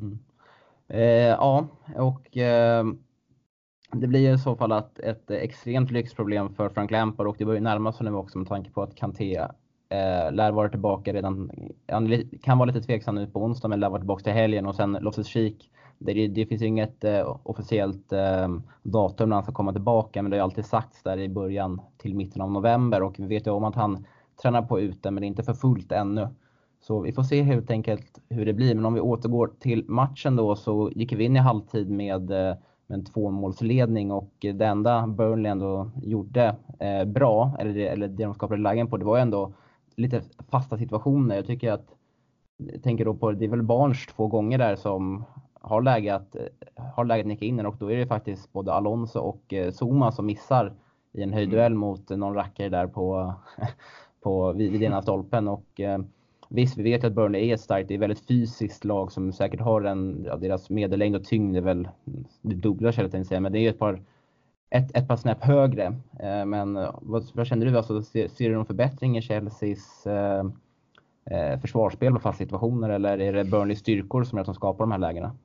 [0.00, 0.18] Mm.
[0.88, 2.84] Eh, ja, och eh,
[3.92, 7.60] det blir i så fall att ett extremt lyxproblem för Frank Lampard och det börjar
[7.60, 9.46] närma sig nu också med tanke på att Kanté
[9.90, 11.50] Eh, lär vara tillbaka redan,
[11.88, 14.74] han kan vara lite tveksam nu på onsdag men lär vara tillbaka till helgen och
[14.74, 15.70] sen Loftus Cheek.
[15.98, 18.48] Det, det finns inget eh, officiellt eh,
[18.82, 22.14] datum när han ska komma tillbaka men det har alltid sagts där i början till
[22.14, 24.04] mitten av november och vi vet ju om att han
[24.42, 26.28] tränar på ute men inte för fullt ännu.
[26.80, 28.74] Så vi får se helt enkelt hur det blir.
[28.74, 32.58] Men om vi återgår till matchen då så gick vi in i halvtid med, med
[32.86, 38.34] en tvåmålsledning och det enda Burnley ändå gjorde eh, bra, eller det, eller det de
[38.34, 39.52] skapade lägen på, det var ändå
[39.98, 41.36] lite fasta situationer.
[41.36, 41.94] Jag tycker att,
[42.56, 45.24] jag tänker då på, det är väl Barnes två gånger där som
[45.60, 46.36] har läge att,
[46.74, 49.72] har läge att nicka in den och då är det faktiskt både Alonso och eh,
[49.72, 50.72] Zuma som missar
[51.12, 51.78] i en höjdduell mm.
[51.78, 53.34] mot någon rackare där på,
[54.20, 55.48] på vid ena stolpen.
[55.48, 55.98] Och, eh,
[56.48, 59.32] visst, vi vet att Burnley är ett starkt, det är ett väldigt fysiskt lag som
[59.32, 61.88] säkert har en, ja, deras medellängd och tyngd är väl
[62.42, 64.02] det dubbla kället jag säga, men det är ett par
[64.70, 65.84] ett, ett par snäpp högre.
[66.20, 67.76] Eh, men eh, vad, vad känner du?
[67.76, 70.44] Alltså, ser, ser du någon förbättring i Chelseas eh,
[71.30, 74.84] eh, försvarsspel och fast situationer eller är det Burnleys styrkor som gör att de skapar
[74.84, 75.36] de här lägena?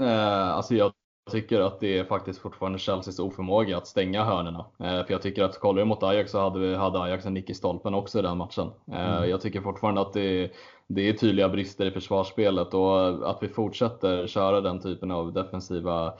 [0.00, 0.92] Eh, alltså jag
[1.30, 4.66] tycker att det är faktiskt fortfarande Chelseas oförmåga att stänga hörnerna.
[4.78, 7.34] Eh, för jag tycker att kollar vi mot Ajax så hade, vi, hade Ajax en
[7.34, 8.70] nick i stolpen också i den matchen.
[8.92, 9.30] Eh, mm.
[9.30, 10.50] Jag tycker fortfarande att det,
[10.86, 16.14] det är tydliga brister i försvarsspelet och att vi fortsätter köra den typen av defensiva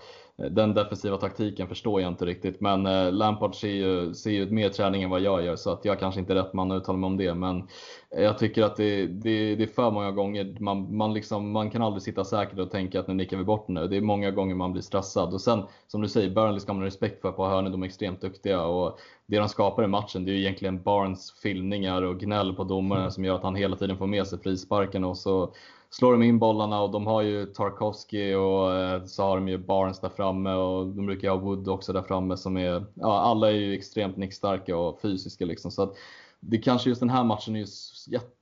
[0.51, 2.61] den defensiva taktiken förstår jag inte riktigt.
[2.61, 5.85] Men eh, Lampard ser ju, ser ju mer träning än vad jag gör så att
[5.85, 7.35] jag kanske inte är rätt man att uttala mig om det.
[7.35, 7.59] Men
[8.17, 11.71] eh, jag tycker att det, det, det är för många gånger, man, man, liksom, man
[11.71, 13.89] kan aldrig sitta säkert och tänka att nu nickar vi bort nu.
[13.89, 15.35] Det är många gånger man blir stressad.
[15.35, 17.73] Och sen som du säger, Burnley ska man ha respekt för på hörnet.
[17.73, 18.65] de är extremt duktiga.
[18.65, 18.99] Och
[19.31, 23.03] det de skapar i matchen det är ju egentligen Barnes filmningar och gnäll på domaren
[23.03, 23.11] mm.
[23.11, 25.05] som gör att han hela tiden får med sig frisparken.
[25.05, 25.53] Och så
[25.91, 29.59] slår de in bollarna och de har ju Tarkovsky och eh, så har de ju
[29.59, 33.49] Barnes där framme och de brukar ha Wood också där framme som är, ja alla
[33.49, 35.71] är ju extremt nickstarka och fysiska liksom.
[35.71, 35.95] Så att
[36.41, 37.67] det kanske just den här matchen är ju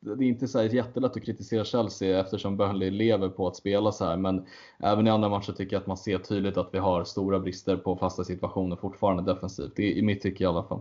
[0.00, 4.04] det är inte så jättelätt att kritisera Chelsea eftersom Burnley lever på att spela så
[4.04, 4.16] här.
[4.16, 4.46] Men
[4.78, 7.76] även i andra matcher tycker jag att man ser tydligt att vi har stora brister
[7.76, 9.72] på fasta situationer fortfarande defensivt.
[9.76, 10.80] Det är i mitt tycke i alla fall.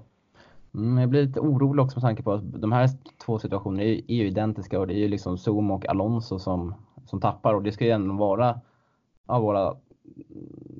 [0.74, 2.90] Mm, jag blir lite orolig också med tanke på att de här
[3.26, 6.76] två situationerna är, är ju identiska och det är ju liksom Zoom och Alonso som,
[7.06, 8.62] som tappar och det ska ju ändå vara
[9.26, 9.76] av våra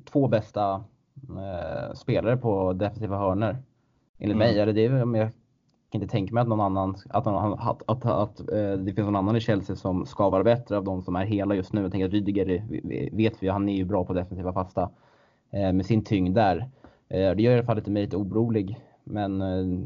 [0.04, 0.84] två bästa
[1.28, 3.62] eh, spelare på defensiva hörner.
[4.18, 4.48] Enligt mm.
[4.48, 5.30] mig, eller det är, men jag
[5.90, 9.16] kan inte tänka mig att någon annan, att, att, att, att, eh, det finns någon
[9.16, 11.82] annan i Chelsea som ska vara bättre av de som är hela just nu.
[11.82, 12.62] Jag tänker att Rydiger
[13.16, 14.90] vet vi, han är ju bra på defensiva fasta
[15.50, 16.56] eh, med sin tyngd där.
[17.08, 19.40] Eh, det gör i alla fall lite mig lite orolig men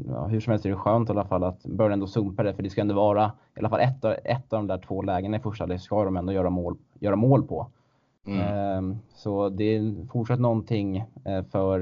[0.07, 2.53] ja, hur som helst är det skönt i alla fall att börja ändå sumpa det,
[2.53, 5.37] för det ska ändå vara i alla fall ett, ett av de där två lägena
[5.37, 7.67] i första, det ska de ändå göra mål, göra mål på.
[8.27, 8.39] Mm.
[8.39, 11.05] Eh, så det är fortsatt någonting
[11.51, 11.79] för,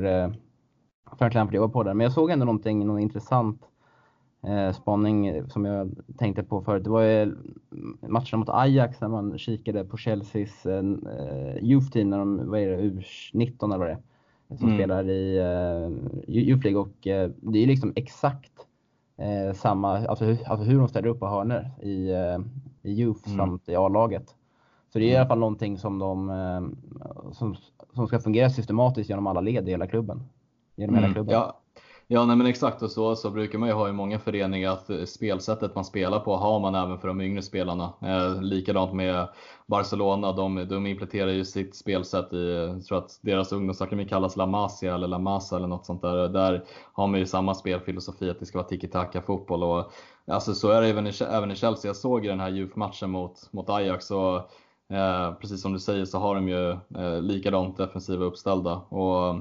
[1.17, 1.93] för att Lampard jobba på där.
[1.93, 3.70] Men jag såg ändå någonting, något intressant
[4.47, 6.83] eh, spaning som jag tänkte på förut.
[6.83, 7.35] Det var ju
[8.07, 10.83] matchen mot Ajax när man kikade på Chelseas eh,
[11.61, 13.97] Youth Team när de, vad är det, U19 eller vad det
[14.49, 14.77] är, som mm.
[14.77, 18.51] spelar i eh, Youth League och eh, det är liksom exakt
[19.17, 22.39] eh, samma, alltså hur, alltså hur de ställer upp på hörnor i, eh,
[22.81, 23.37] i Youth mm.
[23.37, 24.35] samt i A-laget.
[24.93, 26.61] Så det är i alla fall någonting som, de, eh,
[27.31, 27.55] som,
[27.93, 30.23] som ska fungera systematiskt genom alla led i hela klubben.
[30.75, 31.03] Genom mm.
[31.03, 31.33] hela klubben.
[31.33, 31.60] Ja.
[32.13, 34.89] Ja, nej, men exakt och så, så brukar man ju ha i många föreningar att
[34.89, 37.93] eh, spelsättet man spelar på har man även för de yngre spelarna.
[38.01, 39.27] Eh, likadant med
[39.67, 44.45] Barcelona, de, de implementerar ju sitt spelsätt i, jag tror att deras ungdomsakademi kallas La
[44.45, 46.29] Masia eller La Masa eller något sånt där.
[46.29, 49.91] Där har man ju samma spelfilosofi att det ska vara tiki-taka fotboll och
[50.27, 51.89] alltså så är det även i, även i Chelsea.
[51.89, 54.35] Jag såg ju den här youth mot, mot Ajax och
[54.95, 58.75] eh, precis som du säger så har de ju eh, likadant defensiva uppställda.
[58.75, 59.35] Och,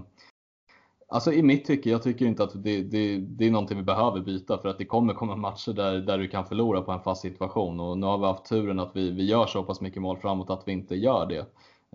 [1.12, 4.20] Alltså i mitt tycke, jag tycker inte att det, det, det, är någonting vi behöver
[4.20, 7.22] byta för att det kommer komma matcher där, där du kan förlora på en fast
[7.22, 10.16] situation och nu har vi haft turen att vi, vi gör så pass mycket mål
[10.16, 11.46] framåt att vi inte gör det.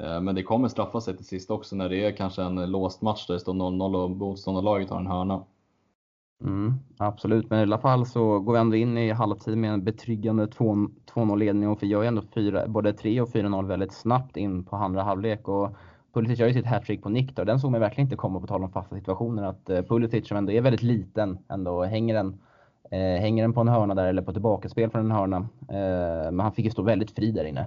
[0.06, 3.02] Eh, men det kommer straffa sig till sist också när det är kanske en låst
[3.02, 5.44] match där det står 0-0 och motståndarlaget har en hörna.
[6.44, 9.84] Mm, absolut, men i alla fall så går vi ändå in i halvtid med en
[9.84, 14.38] betryggande 2-0 ledning och vi gör ju ändå fyra, både 3 och 4-0 väldigt snabbt
[14.38, 15.48] in på andra halvlek.
[15.48, 15.78] Och
[16.16, 18.48] Pulisic gör ju sitt hattrick på nick och den såg man verkligen inte komma på
[18.48, 19.44] tal om fasta situationer.
[19.44, 22.40] Att eh, Pulisic som ändå är väldigt liten ändå hänger den,
[22.92, 25.38] eh, hänger den på en hörna där eller på tillbakaspel från en hörna.
[25.70, 27.66] Eh, men han fick ju stå väldigt fri där inne.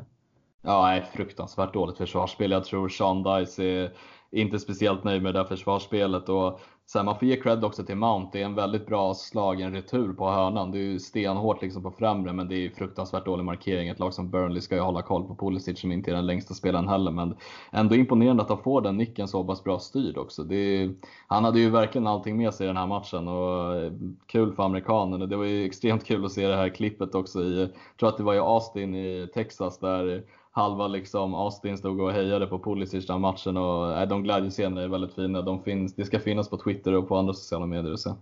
[0.62, 2.50] Ja, nej, fruktansvärt dåligt försvarsspel.
[2.50, 3.90] Jag tror Sean Dice är
[4.30, 6.60] inte speciellt nöjd med det där försvarsspelet och
[6.92, 8.30] Sen man får ge cred också till Mount.
[8.32, 10.70] Det är en väldigt bra slagen retur på hörnan.
[10.70, 13.88] Det är ju stenhårt liksom på främre, men det är fruktansvärt dålig markering.
[13.88, 16.54] Ett lag som Burnley ska ju hålla koll på Pulisic som inte är den längsta
[16.54, 17.10] spelaren heller.
[17.10, 17.36] Men
[17.72, 20.52] ändå imponerande att han får den nicken så pass bra styrd också.
[20.52, 20.94] Är,
[21.26, 23.92] han hade ju verkligen allting med sig i den här matchen och eh,
[24.26, 25.28] kul för amerikanen.
[25.28, 28.16] Det var ju extremt kul att se det här klippet också i, jag tror att
[28.16, 30.24] det var i Austin i Texas där
[30.58, 34.88] halva liksom Austin stod och hejade på Pulisic den matchen och äh, de glädjescenerna är
[34.88, 35.42] väldigt fina.
[35.42, 38.16] De finns, det ska finnas på Twitter och på andra sociala medier och så.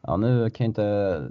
[0.00, 0.82] Ja, nu kan inte,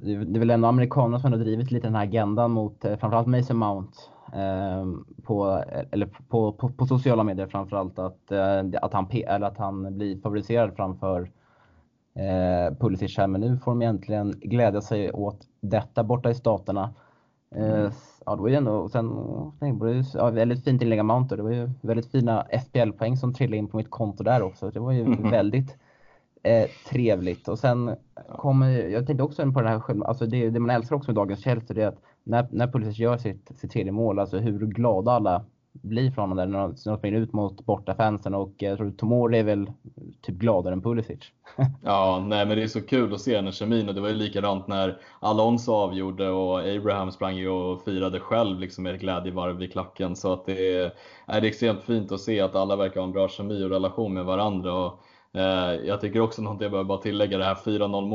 [0.03, 3.27] det är väl ändå amerikanerna som har drivit lite den här agendan mot eh, framförallt
[3.27, 3.97] Mason Mount
[4.33, 4.85] eh,
[5.23, 9.97] på, eller på, på, på, sociala medier framförallt att, eh, att, han, eller att han
[9.97, 11.31] blir favoriserad framför
[12.15, 13.27] eh, Pulisic här.
[13.27, 16.93] Men nu får de egentligen glädja sig åt detta borta i staterna.
[17.55, 17.91] Eh,
[18.25, 19.09] ja, det var ju ändå, och sen
[19.59, 21.37] det ju, ja, väldigt fint inlägg av Mounter.
[21.37, 24.71] Det var ju väldigt fina FPL-poäng som trillade in på mitt konto där också.
[24.71, 25.31] Det var ju mm.
[25.31, 25.77] väldigt
[26.43, 27.47] eh, trevligt.
[27.47, 27.95] Och sen
[28.37, 31.43] kommer, jag tänkte också på det här, alltså det, det man älskar också med dagens
[31.43, 35.11] Chelsea, det är att när, när Pulisic gör sitt, sitt tredje mål, alltså hur glada
[35.11, 39.39] alla blir från honom där när de springer ut mot bortafansen och jag tror Tomori
[39.39, 39.71] är väl
[40.21, 41.19] typ gladare än Pulisic.
[41.83, 44.09] ja, nej men det är så kul att se den här kemin och det var
[44.09, 49.63] ju likadant när Alonso avgjorde och Abraham sprang ju och firade själv liksom med glädjevarv
[49.63, 50.93] i klacken så att det är,
[51.25, 54.13] är det extremt fint att se att alla verkar ha en bra kemi och relation
[54.13, 54.73] med varandra.
[54.73, 54.99] Och,
[55.39, 58.05] eh, jag tycker också något jag behöver bara tillägga det här 4-0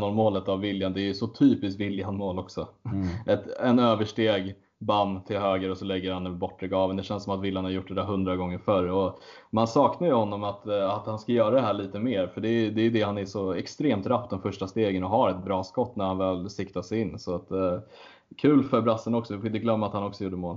[0.00, 0.92] mål, målet av William.
[0.92, 2.68] Det är ju så typiskt William mål också.
[2.84, 3.06] Mm.
[3.26, 6.96] Ett, en översteg bam till höger och så lägger han den bortre gaven.
[6.96, 8.88] Det känns som att Villan har gjort det där hundra gånger förr.
[8.88, 9.18] Och
[9.50, 12.40] man saknar ju honom att, eh, att han ska göra det här lite mer, för
[12.40, 15.30] det är, det är det han är så extremt rapp de första stegen och har
[15.30, 17.18] ett bra skott när han väl siktar sig in.
[17.18, 17.78] Så att, eh,
[18.36, 20.56] kul för brassen också, vi får inte glömma att han också gjorde mål.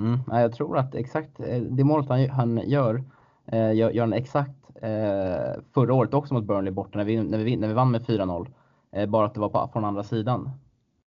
[0.00, 3.04] Mm, jag tror att exakt eh, det målet han, han gör,
[3.46, 7.38] eh, gör, gör han exakt eh, förra året också mot Burnley borta när vi, när
[7.38, 8.46] vi, när vi vann med 4-0.
[8.92, 10.50] Eh, bara att det var på, från andra sidan.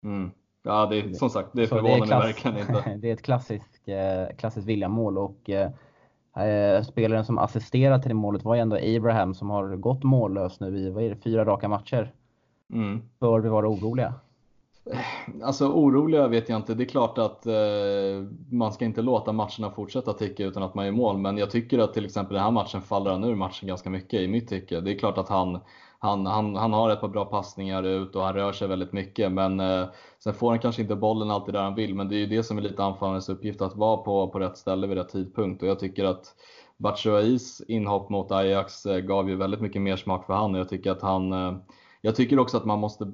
[0.05, 0.31] Mm.
[0.63, 2.97] Ja, det är, som sagt, det förvånar mig verkligen inte.
[2.99, 5.71] det är ett klassiskt, eh, klassiskt William-mål och eh,
[6.47, 10.61] eh, spelaren som assisterade till det målet var ju ändå Abraham som har gått mållös
[10.61, 12.13] nu i vad är det, fyra raka matcher.
[12.73, 13.03] Mm.
[13.19, 14.15] Bör vi vara oroliga?
[15.43, 16.75] Alltså oroliga vet jag inte.
[16.75, 17.55] Det är klart att eh,
[18.51, 21.19] man ska inte låta matcherna fortsätta ticka utan att man gör mål.
[21.19, 24.21] Men jag tycker att till exempel den här matchen faller han ur matchen ganska mycket
[24.21, 24.81] i mitt tycke.
[24.81, 25.61] Det är klart att han
[26.01, 29.33] han, han, han har ett par bra passningar ut och han rör sig väldigt mycket.
[29.33, 31.95] Men eh, sen får han kanske inte bollen alltid där han vill.
[31.95, 34.57] Men det är ju det som är lite anfallarens uppgift, att vara på, på rätt
[34.57, 35.63] ställe vid rätt tidpunkt.
[35.63, 36.35] Och jag tycker att
[36.77, 40.55] Batshuayis inhopp mot Ajax eh, gav ju väldigt mycket mer smak för han.
[40.55, 41.53] Och jag tycker att han eh,
[42.01, 43.13] jag tycker också att man måste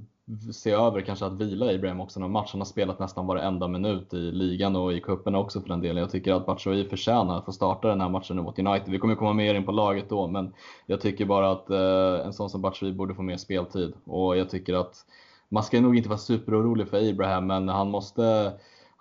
[0.52, 2.48] se över kanske att vila Ibrahim också någon match.
[2.52, 5.96] Han har spelat nästan varenda minut i ligan och i cupen också för den delen.
[5.96, 8.88] Jag tycker att Batshuayi förtjänar att få starta den här matchen mot United.
[8.88, 10.54] Vi kommer komma mer in på laget då, men
[10.86, 13.92] jag tycker bara att eh, en sån som Batshuayi borde få mer speltid.
[14.04, 14.96] Och jag tycker att
[15.48, 18.52] man ska nog inte vara superorolig för Ibrahim, men han måste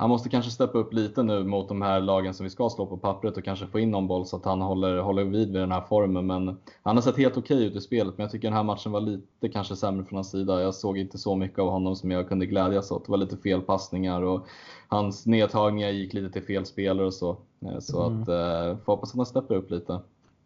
[0.03, 2.85] han måste kanske steppa upp lite nu mot de här lagen som vi ska slå
[2.85, 5.61] på pappret och kanske få in någon boll så att han håller, håller vid vid
[5.61, 6.27] den här formen.
[6.27, 8.63] Men han har sett helt okej okay ut i spelet, men jag tycker den här
[8.63, 10.61] matchen var lite kanske sämre från hans sida.
[10.61, 13.05] Jag såg inte så mycket av honom som jag kunde glädjas åt.
[13.05, 14.47] Det var lite felpassningar och
[14.87, 17.37] hans nedtagningar gick lite till fel spelare och så.
[17.65, 18.21] Eh, så mm.
[18.21, 19.99] att, eh, får hoppas att han steppar upp lite.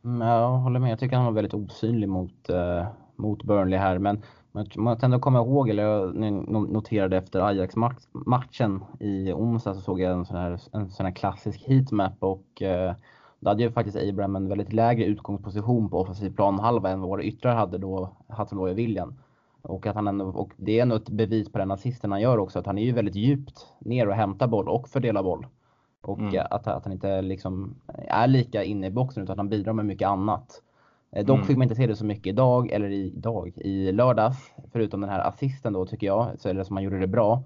[0.04, 0.91] Mm, jag håller med.
[0.91, 4.00] Jag tycker han var väldigt osynlig mot, eh, mot Burnley här.
[4.00, 4.22] Men
[4.58, 6.15] man måste ändå komma ihåg, eller jag
[6.70, 11.67] noterade efter Ajax-matchen i onsdag så såg jag en sån här, en sån här klassisk
[11.67, 12.93] heatmap och eh,
[13.39, 17.24] då hade ju faktiskt Abraham en väldigt lägre utgångsposition på offensiv planhalva än vad våra
[17.24, 19.13] yttrar hade då, Hudson Roy William.
[19.62, 22.38] Och, att han ändå, och det är ändå ett bevis på den assisten han gör
[22.38, 25.48] också, att han är ju väldigt djupt ner och hämtar boll och fördelar boll.
[26.02, 26.46] Och mm.
[26.50, 27.76] att, att han inte liksom
[28.08, 30.62] är lika inne i boxen utan att han bidrar med mycket annat.
[31.12, 31.48] Eh, dock mm.
[31.48, 34.54] fick man inte se det så mycket idag, eller idag, i lördags.
[34.72, 37.43] Förutom den här assisten då tycker jag, så, eller som han gjorde det bra.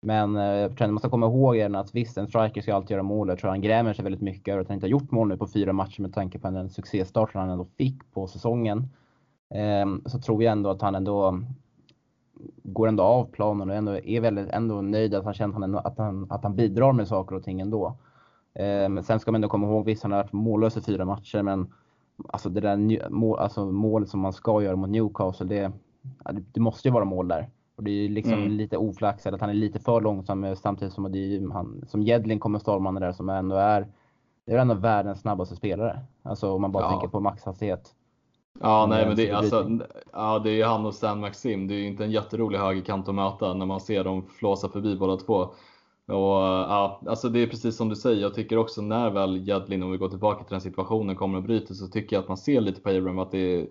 [0.00, 3.28] Men eh, man måste komma ihåg att visst, en striker ska alltid göra mål.
[3.28, 5.36] Jag tror han grämer sig väldigt mycket över att han inte har gjort mål nu
[5.36, 8.88] på fyra matcher med tanke på den succéstart han ändå fick på säsongen.
[9.54, 11.40] Ehm, så tror jag ändå att han ändå
[12.62, 16.26] går ändå av planen och ändå är väldigt ändå nöjd att han känner att han,
[16.30, 17.96] att han, bidrar med saker och ting ändå.
[18.54, 21.42] Ehm, sen ska man ändå komma ihåg, visst han har varit mållös i fyra matcher
[21.42, 21.72] men
[22.28, 25.72] alltså det där mål, alltså målet som man ska göra mot Newcastle, det,
[26.52, 27.48] det måste ju vara mål där.
[27.76, 28.50] Och det är ju liksom mm.
[28.50, 32.02] lite oflaxat att han är lite för långsam eh, samtidigt som det är han, som
[32.02, 33.86] Jedlin kommer stormande där som ändå är,
[34.46, 36.00] det är ändå världens snabbaste spelare.
[36.22, 36.90] Alltså om man bara ja.
[36.90, 37.94] tänker på maxhastighet.
[38.60, 39.78] Ja, nej, men det, alltså,
[40.12, 41.68] ja, det är han och Stan Maxim.
[41.68, 44.96] Det är ju inte en jätterolig högerkant att möta när man ser dem flåsa förbi
[44.96, 45.50] båda två.
[46.08, 49.48] Och, eh, ja, alltså det är precis som du säger, jag tycker också när väl
[49.48, 52.28] Jedlin, om vi går tillbaka till den situationen, kommer och bryter så tycker jag att
[52.28, 53.66] man ser lite på Abraham att det är,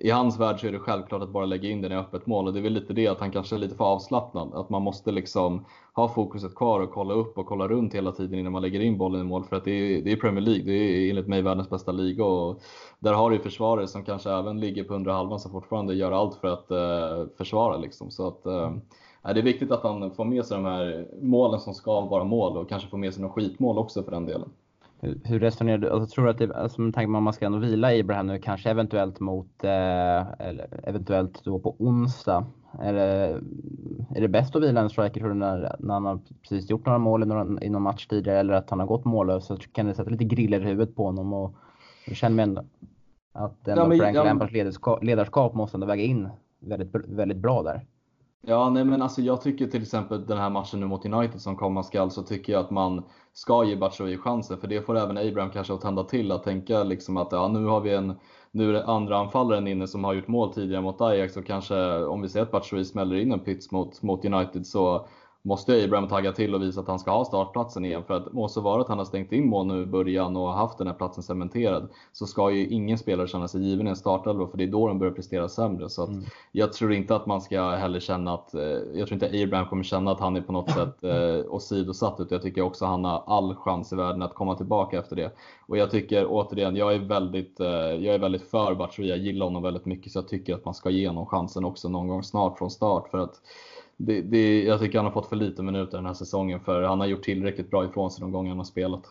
[0.00, 2.46] i hans värld så är det självklart att bara lägga in den i öppet mål
[2.46, 4.54] och det är väl lite det att han kanske är lite för avslappnad.
[4.54, 8.38] Att man måste liksom ha fokuset kvar och kolla upp och kolla runt hela tiden
[8.38, 9.44] innan man lägger in bollen i mål.
[9.44, 12.24] För att det är, det är Premier League, det är enligt mig världens bästa liga
[12.24, 12.60] och
[12.98, 16.34] där har du försvarare som kanske även ligger på undre halvan som fortfarande gör allt
[16.36, 18.10] för att eh, försvara liksom.
[18.10, 18.72] Så att, eh,
[19.22, 22.56] det är viktigt att han får med sig de här målen som ska vara mål
[22.56, 24.48] och kanske får med sig några skitmål också för den delen.
[25.24, 25.90] Hur, resonerar du?
[25.90, 28.26] Alltså, tror du att det, alltså, med tanke på att man ska ändå vila Ibrahim
[28.26, 32.46] nu, kanske eventuellt mot, eh, eller eventuellt då på onsdag.
[32.80, 33.40] Är det,
[34.14, 36.86] är det bäst att vila en striker tror du, när, när han har precis gjort
[36.86, 39.46] några mål i någon, i någon match tidigare eller att han har gått mållös?
[39.46, 41.54] Så kan det sätta lite griller i huvudet på honom och
[42.06, 42.64] jag känner mig ändå
[43.32, 46.28] att ändå ja, men, Frank ja, Lampards ledarskap, ledarskap måste ändå väga in
[46.60, 47.86] väldigt, väldigt bra där.
[48.44, 51.56] Ja, nej men alltså jag tycker till exempel den här matchen nu mot United som
[51.56, 55.18] komma skall så tycker jag att man ska ge Batshuayi chansen för det får även
[55.18, 58.14] Abraham kanske att tända till att tänka liksom att ja, nu har vi en
[58.50, 62.04] nu är det andra anfallaren inne som har gjort mål tidigare mot Ajax och kanske
[62.04, 65.06] om vi ser att Batshuayi smäller in en pits mot, mot United så
[65.44, 68.04] måste Abraham tagga till och visa att han ska ha startplatsen igen.
[68.06, 70.52] För att må så vara att han har stängt in mål nu i början och
[70.52, 73.96] haft den här platsen cementerad så ska ju ingen spelare känna sig given i en
[73.96, 75.88] startelva för det är då de börjar prestera sämre.
[75.88, 76.24] Så mm.
[76.52, 78.62] jag tror inte att man ska heller känna att, eh,
[78.94, 82.36] jag tror inte Abraham kommer känna att han är på något sätt eh, åsidosatt utan
[82.36, 85.32] jag tycker också att han har all chans i världen att komma tillbaka efter det.
[85.66, 89.46] Och jag tycker återigen, jag är väldigt, eh, jag är väldigt för Batshuayi, jag gillar
[89.46, 92.22] honom väldigt mycket så jag tycker att man ska ge honom chansen också någon gång
[92.22, 93.40] snart från start för att
[93.96, 97.00] det, det, jag tycker han har fått för lite minuter den här säsongen för han
[97.00, 99.02] har gjort tillräckligt bra ifrån sig de gånger han har spelat.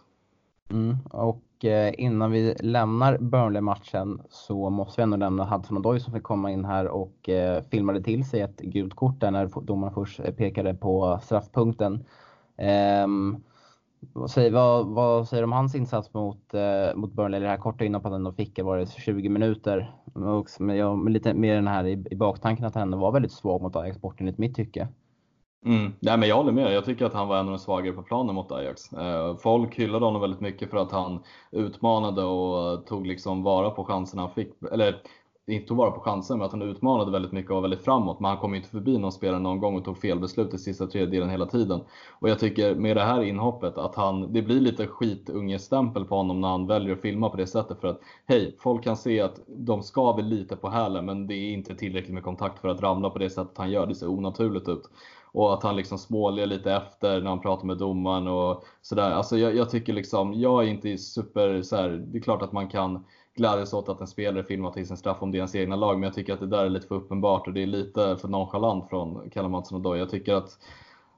[0.69, 6.13] Mm, och eh, innan vi lämnar Burnley-matchen så måste vi ändå nämna Hudson Odoi som
[6.13, 9.93] fick komma in här och eh, filmade till sig ett gult kort där när domaren
[9.93, 12.05] först pekade på straffpunkten.
[13.05, 13.43] Um,
[14.13, 17.39] vad säger, vad, vad säger du om hans insats mot, eh, mot Burnley?
[17.39, 19.95] Det här korta inhoppet han fick, var det 20 minuter?
[20.59, 23.61] Men jag, med lite mer den här i, i baktanken att han var väldigt svag
[23.61, 24.87] mot Ajax bort enligt mitt tycke.
[25.65, 25.93] Mm.
[25.99, 26.73] Nej, men jag håller med.
[26.73, 28.93] Jag tycker att han var en av de svagare på planen mot Ajax.
[28.93, 33.83] Eh, folk hyllade honom väldigt mycket för att han utmanade och tog liksom vara på
[33.83, 34.53] chanserna han fick.
[34.71, 35.01] Eller
[35.47, 38.19] inte tog vara på chansen, men att han utmanade väldigt mycket och var väldigt framåt.
[38.19, 40.87] Men han kom inte förbi någon spelare någon gång och tog fel beslut i sista
[40.87, 41.81] tredjedelen hela tiden.
[42.19, 46.41] Och jag tycker med det här inhoppet att han, det blir lite skitungestämpel på honom
[46.41, 47.79] när han väljer att filma på det sättet.
[47.81, 51.51] För att hej, folk kan se att de skaver lite på hälen, men det är
[51.51, 53.87] inte tillräckligt med kontakt för att ramla på det sättet han gör.
[53.87, 54.89] Det ser onaturligt ut.
[55.33, 59.11] Och att han liksom småler lite efter när han pratar med domaren och sådär.
[59.11, 62.51] Alltså jag, jag tycker liksom, jag är inte super så här, det är klart att
[62.51, 63.05] man kan
[63.41, 65.95] glädjas åt att en spelare filmar till sin straff om det är ens egna lag.
[65.95, 68.27] Men jag tycker att det där är lite för uppenbart och det är lite för
[68.27, 69.99] nonchalant från Kalle Mattsson och Doy.
[69.99, 70.57] Jag tycker att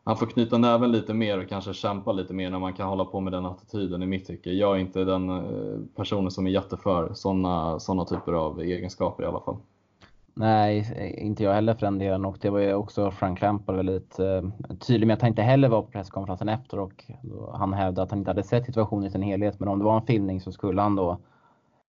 [0.04, 3.06] han får knyta näven lite mer och kanske kämpa lite mer när man kan hålla
[3.06, 4.52] på med den attityden i mitt tycke.
[4.52, 9.26] Jag är inte den eh, personen som är jätteför sådana såna typer av egenskaper i
[9.28, 9.58] alla fall.
[10.36, 14.20] Nej, inte jag heller för den delen och det var ju också Frank Lampard väldigt
[14.20, 14.42] eh,
[14.88, 17.06] tydlig med att han inte heller var på presskonferensen efter och
[17.54, 19.96] han hävdade att han inte hade sett situationen i sin helhet men om det var
[19.96, 21.18] en filmning så skulle han då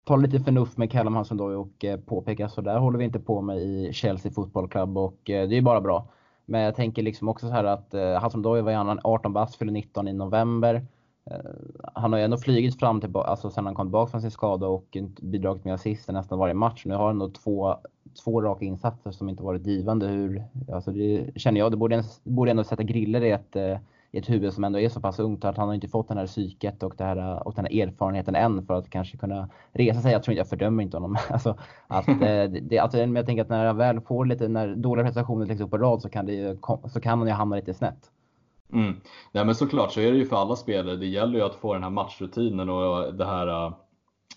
[0.05, 3.41] ta lite förnuft med Callum Hudson-Odoi och eh, påpeka så där håller vi inte på
[3.41, 6.07] med i Chelsea Football Club och eh, det är bara bra.
[6.45, 9.71] Men jag tänker liksom också så här att eh, Hudson-Odoi var ju 18 bast, fyller
[9.71, 10.85] 19 i november.
[11.31, 11.37] Eh,
[11.93, 14.67] han har ju ändå flygit fram till, alltså sen han kom tillbaka från sin skada
[14.67, 16.85] och bidragit med assist nästan varje match.
[16.85, 17.75] Nu har han ändå två,
[18.23, 20.07] två raka insatser som inte varit givande.
[20.07, 20.43] Hur,
[20.73, 23.77] alltså det känner jag, det borde, borde ändå sätta griller i ett, eh,
[24.17, 26.27] ett huvud som ändå är så pass ungt att han har inte fått den här
[26.27, 30.11] psyket och, det här, och den här erfarenheten än för att kanske kunna resa sig.
[30.11, 31.17] Jag tror inte, jag fördömer inte honom.
[31.29, 31.57] alltså,
[31.87, 35.05] att, eh, det, alltså, men jag tänker att när han väl får lite, när dåliga
[35.05, 36.57] prestationer läggs upp på rad så kan, det,
[36.87, 38.11] så kan han ju hamna lite snett.
[38.73, 38.95] Mm.
[39.31, 40.95] Nej men såklart så är det ju för alla spelare.
[40.95, 43.73] Det gäller ju att få den här matchrutinen och det här eh,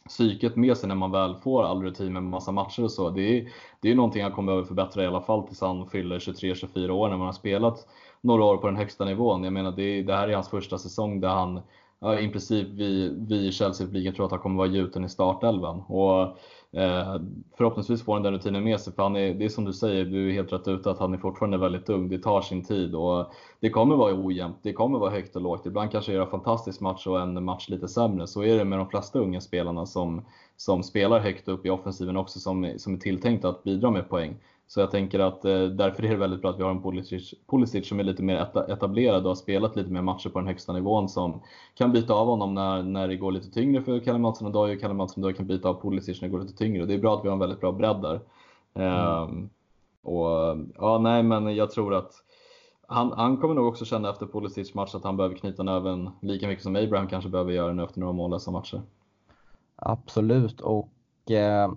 [0.08, 3.10] psyket med sig när man väl får all rutin med massa matcher och så.
[3.10, 3.48] Det är,
[3.80, 7.08] det är någonting han kommer behöva förbättra i alla fall tills han fyller 23-24 år
[7.08, 7.86] när man har spelat
[8.20, 9.44] några år på den högsta nivån.
[9.44, 11.60] Jag menar, det, det här är hans första säsong där han
[12.00, 15.80] ja, i princip vi, vi i Chelsea-publiken tror att han kommer vara gjuten i startelvan.
[15.80, 16.38] Och,
[16.72, 17.16] Eh,
[17.56, 20.04] förhoppningsvis får han den rutinen med sig, för han är, det är som du säger,
[20.04, 22.08] du är helt rätt ute att han är fortfarande väldigt ung.
[22.08, 25.66] Det tar sin tid och det kommer vara ojämnt, det kommer vara högt och lågt.
[25.66, 28.26] Ibland kanske göra fantastisk match och en match lite sämre.
[28.26, 30.24] Så är det med de flesta unga spelarna som,
[30.56, 34.36] som spelar högt upp i offensiven också, som, som är tilltänkta att bidra med poäng.
[34.68, 37.34] Så jag tänker att eh, därför är det väldigt bra att vi har en Pulisic,
[37.50, 40.72] Pulisic som är lite mer etablerad och har spelat lite mer matcher på den högsta
[40.72, 41.42] nivån som
[41.74, 44.80] kan byta av honom när, när det går lite tyngre för Kalle Mattsson och Doyle
[44.80, 46.86] Kalle Mattsson och kan byta av Pulisic när det går lite tyngre.
[46.86, 48.20] Det är bra att vi har en väldigt bra bredd där.
[48.74, 49.22] Mm.
[49.22, 49.50] Um,
[50.02, 52.12] och ja, nej, men jag tror att
[52.86, 56.48] han, han kommer nog också känna efter Pulisic match att han behöver knyta näven lika
[56.48, 58.82] mycket som Abraham kanske behöver göra nu efter några mållösa matcher.
[59.76, 60.88] Absolut, och
[61.30, 61.72] eh,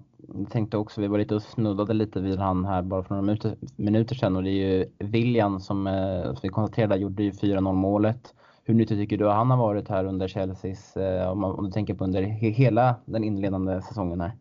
[0.49, 3.55] tänkte också, vi var lite och snuddade lite vid han här bara för några minuter,
[3.75, 7.73] minuter sedan och det är ju William som, eh, som vi konstaterade gjorde ju 4-0
[7.73, 8.33] målet.
[8.63, 11.93] Hur nyttig tycker du han har varit här under Chelseas, eh, om, om du tänker
[11.93, 14.31] på under hela den inledande säsongen här?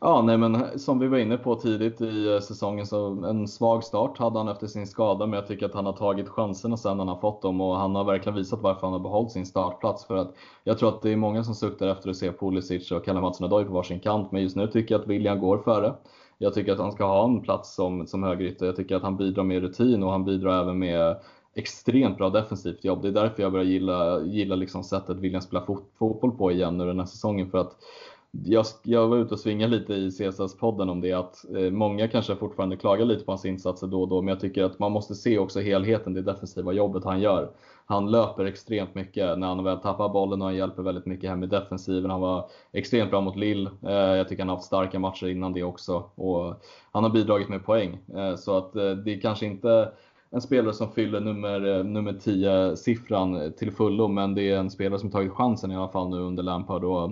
[0.00, 3.84] Ja, nej men som vi var inne på tidigt i eh, säsongen så en svag
[3.84, 6.98] start hade han efter sin skada, men jag tycker att han har tagit chanserna sen
[6.98, 10.06] han har fått dem och han har verkligen visat varför han har behållit sin startplats.
[10.06, 13.04] För att jag tror att det är många som suktar efter att se Pulisic och
[13.04, 15.94] Kalle Mattsson Odoi på varsin kant, men just nu tycker jag att William går före.
[16.38, 18.66] Jag tycker att han ska ha en plats som, som högerytter.
[18.66, 21.16] Jag tycker att han bidrar med rutin och han bidrar även med
[21.54, 23.02] extremt bra defensivt jobb.
[23.02, 26.78] Det är därför jag börjar gilla, gilla liksom sättet William spelar fot, fotboll på igen
[26.78, 27.50] nu den här säsongen.
[27.50, 27.76] För att
[28.32, 32.36] jag, jag var ute och svingade lite i CSS-podden om det att eh, många kanske
[32.36, 35.14] fortfarande klagar lite på hans insatser då och då, men jag tycker att man måste
[35.14, 37.50] se också helheten, det defensiva jobbet han gör.
[37.86, 41.42] Han löper extremt mycket när han väl tappar bollen och han hjälper väldigt mycket hem
[41.42, 42.10] i defensiven.
[42.10, 43.66] Han var extremt bra mot Lill.
[43.82, 47.48] Eh, jag tycker han har haft starka matcher innan det också och han har bidragit
[47.48, 47.98] med poäng.
[48.14, 49.92] Eh, så att eh, det är kanske inte
[50.30, 54.98] en spelare som fyller nummer, eh, nummer 10-siffran till fullo, men det är en spelare
[54.98, 56.84] som tagit chansen i alla fall nu under Lampard.
[56.84, 57.10] Och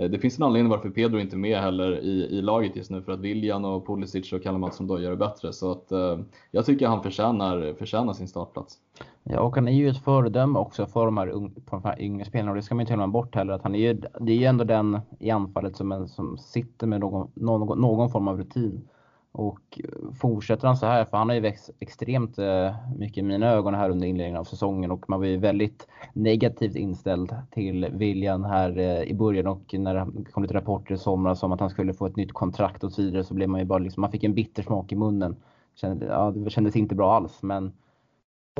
[0.00, 2.90] Eh, det finns en anledning varför Pedro inte är med heller i, i laget just
[2.90, 5.52] nu för att William och Pulisic och Kalle som då gör det bättre.
[5.52, 6.18] Så att, eh,
[6.50, 8.78] jag tycker han förtjänar, förtjänar sin startplats.
[9.22, 12.24] Ja, och han är ju ett föredöme också för de här, un, de här yngre
[12.24, 13.52] spelarna och det ska man inte glömma bort heller.
[13.52, 16.86] Att han är ju, det är ju ändå den i anfallet som, är, som sitter
[16.86, 18.88] med någon, någon, någon form av rutin.
[19.32, 23.22] Och eh, fortsätter han så här, för han har ju växt extremt eh, mycket i
[23.22, 27.88] mina ögon här under inledningen av säsongen och man var ju väldigt negativt inställd till
[27.92, 31.60] William här eh, i början och när det kom lite rapporter i somras om att
[31.60, 34.00] han skulle få ett nytt kontrakt och så vidare så blev man ju bara liksom,
[34.00, 35.36] man fick en bitter smak i munnen.
[35.74, 37.72] Kände, ja, det kändes inte bra alls men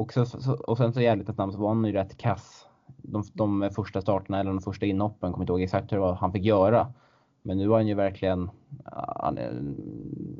[0.00, 0.26] också,
[0.66, 2.66] och sen så i ärlighetens namn så var han ju rätt kass
[3.02, 6.14] de, de första starterna eller de första inhoppen, kommer inte ihåg exakt hur det var
[6.14, 6.92] han fick göra.
[7.42, 8.50] Men nu har han ju verkligen,
[8.84, 9.38] han,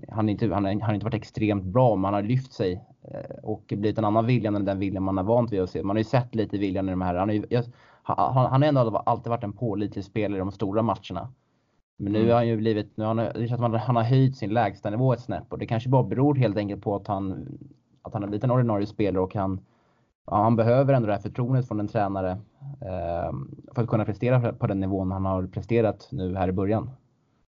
[0.09, 3.64] han, inte, han, har inte varit extremt bra, men han har lyft sig eh, och
[3.66, 5.82] blivit en annan William än den William man har vant vid att se.
[5.82, 7.44] Man har ju sett lite William i de här, han har, ju,
[8.03, 11.28] han, han har ändå alltid varit en pålitlig spelare i de stora matcherna.
[11.96, 12.30] Men nu mm.
[12.30, 15.12] har han ju blivit, nu har han, det att man, han har höjt sin lägstanivå
[15.12, 17.48] ett snäpp och det kanske bara beror helt enkelt på att han,
[18.03, 19.61] att han har blivit en ordinarie spelare och han,
[20.37, 22.31] han behöver ändå det här förtroendet från en tränare
[22.81, 23.33] eh,
[23.74, 26.91] för att kunna prestera på den nivån han har presterat nu här i början.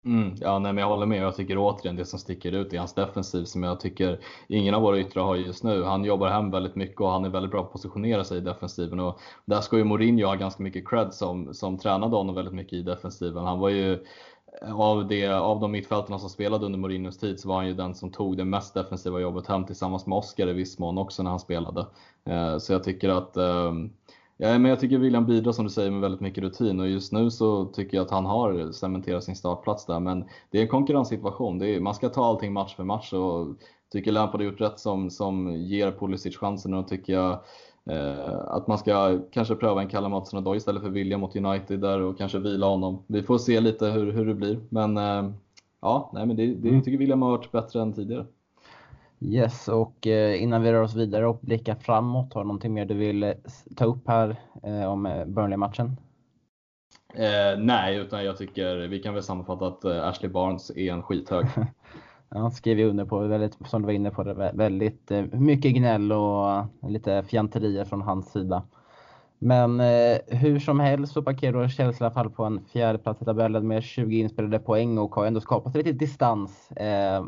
[0.07, 1.23] Mm, ja, nej, men jag håller med.
[1.23, 4.19] Jag tycker återigen det som sticker ut är hans defensiv som jag tycker
[4.49, 5.83] ingen av våra yttrar har just nu.
[5.83, 8.41] Han jobbar hem väldigt mycket och han är väldigt bra på att positionera sig i
[8.41, 9.01] defensiven.
[9.01, 12.73] Och där ska ju Mourinho ha ganska mycket cred som, som tränade honom väldigt mycket
[12.73, 13.45] i defensiven.
[13.45, 14.05] Han var ju
[14.63, 17.95] av, det, av de mittfältarna som spelade under Mourinhos tid så var han ju den
[17.95, 21.31] som tog det mest defensiva jobbet hem tillsammans med Oscar i viss mån också när
[21.31, 21.87] han spelade.
[22.25, 23.91] Eh, så jag tycker att ehm,
[24.39, 27.13] Ja, men jag tycker William bidrar som du säger med väldigt mycket rutin och just
[27.13, 30.01] nu så tycker jag att han har cementerat sin startplats där.
[30.01, 31.63] Men det är en konkurrenssituation.
[31.63, 33.47] Är, man ska ta allting match för match och
[33.93, 37.41] tycker Lampard har gjort rätt som, som ger Pulisic chansen och tycker jag
[38.49, 42.19] att man ska kanske pröva en Callum Hudson istället för William mot United där och
[42.19, 43.03] kanske vila honom.
[43.07, 44.61] Vi får se lite hur, hur det blir.
[44.69, 45.31] Men eh,
[45.81, 46.83] ja, nej, men det, det mm.
[46.83, 48.27] tycker William har varit bättre än tidigare.
[49.21, 52.85] Yes, och eh, innan vi rör oss vidare och blickar framåt, har du någonting mer
[52.85, 53.33] du vill eh,
[53.77, 55.97] ta upp här eh, om Burnley-matchen?
[57.15, 61.47] Eh, nej, utan jag tycker vi kan väl sammanfatta att Ashley Barnes är en skithög.
[62.31, 66.51] ja, skriver under på, väldigt, som du var inne på, väldigt eh, mycket gnäll och
[66.51, 68.63] eh, lite fjanterier från hans sida.
[69.39, 73.23] Men eh, hur som helst så parkerar Chelsea i alla fall på en fjärde plats
[73.23, 77.25] i tabellen med 20 inspelade poäng och har ändå skapat lite distans eh,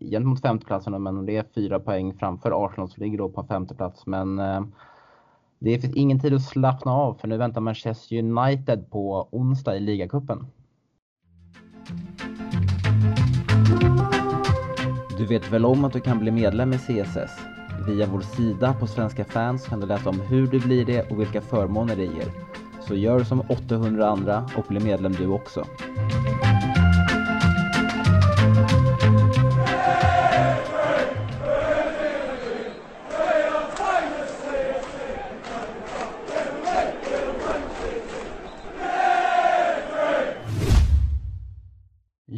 [0.00, 1.02] gentemot femteplatsen.
[1.02, 4.06] Men det är fyra poäng framför Arsenal som ligger då på femte plats.
[4.06, 4.62] Men eh,
[5.58, 9.80] det finns ingen tid att slappna av för nu väntar Manchester United på onsdag i
[9.80, 10.46] ligacupen.
[15.18, 17.38] Du vet väl om att du kan bli medlem i CSS?
[17.86, 21.20] Via vår sida på Svenska fans kan du läsa om hur du blir det och
[21.20, 22.32] vilka förmåner det ger.
[22.80, 25.64] Så gör som 800 andra och bli medlem du också.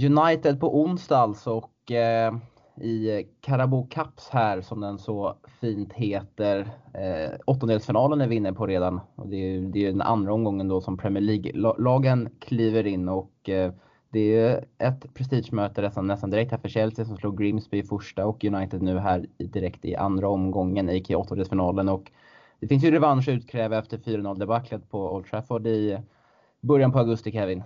[0.05, 2.35] United på onsdag alltså och eh,
[2.81, 6.59] i Carabao Cups här som den så fint heter.
[6.95, 9.01] Eh, åttondelsfinalen är vi inne på redan.
[9.15, 13.49] Och det är, det är den andra omgången då som Premier League-lagen kliver in och
[13.49, 13.73] eh,
[14.13, 18.27] det är ett prestigemöte nästan, nästan direkt här för Chelsea som slog Grimsby i första
[18.27, 21.89] och United nu här direkt i andra omgången i åttondelsfinalen.
[21.89, 22.13] Och
[22.61, 25.99] det finns ju revansch att utkräva efter 4-0 debaclet på Old Trafford i
[26.61, 27.63] början på augusti, Kevin.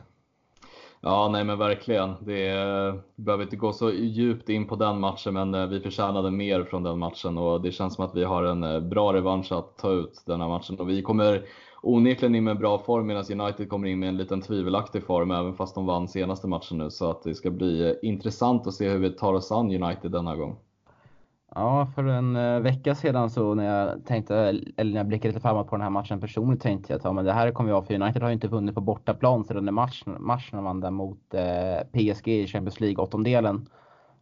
[1.06, 2.14] Ja, nej men verkligen.
[2.20, 5.80] Det är, vi behöver inte gå så djupt in på den matchen, men eh, vi
[5.80, 9.12] förtjänade mer från den matchen och det känns som att vi har en eh, bra
[9.12, 10.76] revansch att ta ut den här matchen.
[10.80, 11.42] Och vi kommer
[11.82, 15.54] onekligen in med bra form medan United kommer in med en liten tvivelaktig form, även
[15.54, 16.90] fast de vann senaste matchen nu.
[16.90, 20.10] Så att det ska bli eh, intressant att se hur vi tar oss an United
[20.10, 20.56] denna gång.
[21.54, 24.36] Ja, för en eh, vecka sedan så när jag tänkte,
[24.76, 27.12] eller när jag blickade lite framåt på den här matchen personligen tänkte jag att ja,
[27.12, 29.70] men det här kommer jag för United har ju inte vunnit på bortaplan sedan i
[29.70, 33.68] matchen, matchen de vann där mot eh, PSG i Champions League åttondelen.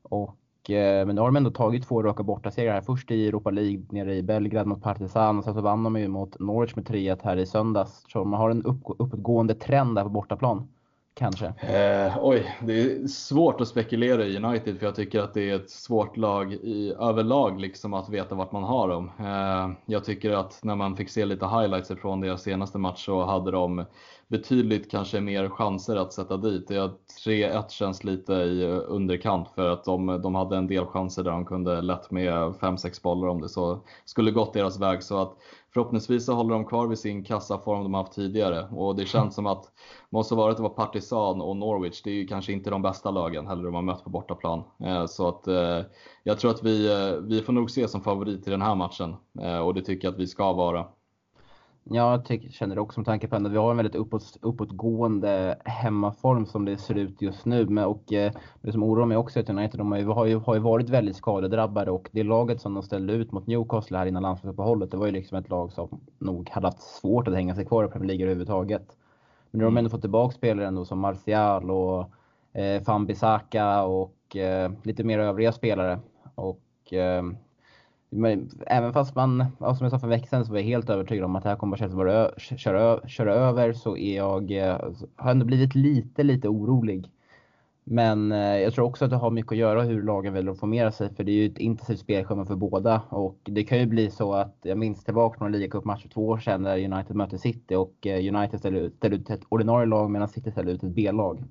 [0.03, 2.81] Och eh, men nu har de ändå tagit två raka bortasegrar här.
[2.81, 6.09] Först i Europa League nere i Belgrad mot Partizan och sen så vann de ju
[6.09, 8.05] mot Norwich med 3-1 här i söndags.
[8.09, 10.69] Så man har en upp, uppåtgående trend där på bortaplan.
[11.15, 11.47] Kanske.
[11.47, 15.57] Eh, oj, det är svårt att spekulera i United för jag tycker att det är
[15.57, 19.11] ett svårt lag i överlag liksom att veta vart man har dem.
[19.19, 23.25] Eh, jag tycker att när man fick se lite highlights från deras senaste match så
[23.25, 23.85] hade de
[24.33, 26.71] betydligt kanske mer chanser att sätta dit.
[26.71, 31.45] 3-1 känns lite i underkant för att de, de hade en del chanser där de
[31.45, 35.03] kunde lätt med 5-6 bollar om det så skulle gått deras väg.
[35.03, 35.37] Så att
[35.75, 39.47] förhoppningsvis så håller de kvar vid sin kassaform de haft tidigare och det känns som
[39.47, 39.65] att
[40.11, 42.03] måste vara att det var Partisan och Norwich.
[42.03, 44.63] Det är ju kanske inte de bästa lagen heller de har mött på bortaplan.
[44.85, 45.81] Eh, så att eh,
[46.23, 49.17] jag tror att vi, eh, vi får nog se som favorit i den här matchen
[49.65, 50.87] och det tycker jag att vi ska vara.
[51.85, 55.57] Jag tycker, känner det också med tanke på att vi har en väldigt uppåt, uppåtgående
[55.65, 57.67] hemmaform som det ser ut just nu.
[57.67, 60.27] Men, och, eh, det som oroar mig också är att United de har, ju, har,
[60.27, 63.99] ju, har ju varit väldigt skadedrabbade och det laget som de ställde ut mot Newcastle
[63.99, 67.35] här innan landslagsuppehållet, det var ju liksom ett lag som nog hade haft svårt att
[67.35, 68.97] hänga sig kvar i Premier League överhuvudtaget.
[69.51, 69.79] Men nu har de mm.
[69.79, 72.11] ändå fått tillbaka spelare ändå som Martial och
[72.61, 75.99] eh, Fambisaka och eh, lite mer övriga spelare.
[76.35, 77.23] Och eh,
[78.15, 80.91] men även fast man, som jag sa för en vecka sedan, så var jag helt
[80.91, 84.79] övertygad om att det här kommer Chelsea bara köra, köra över så är jag, eh,
[85.17, 87.11] har ändå blivit lite, lite orolig.
[87.85, 90.61] Men eh, jag tror också att det har mycket att göra hur lagen väljer att
[90.61, 93.87] formera sig för det är ju ett intensivt spelschema för båda och det kan ju
[93.87, 97.39] bli så att jag minns tillbaka från ligacupmatch för två år sedan där United mötte
[97.39, 100.83] City och eh, United ställde ut, ställde ut ett ordinarie lag medan City ställde ut
[100.83, 101.45] ett B-lag.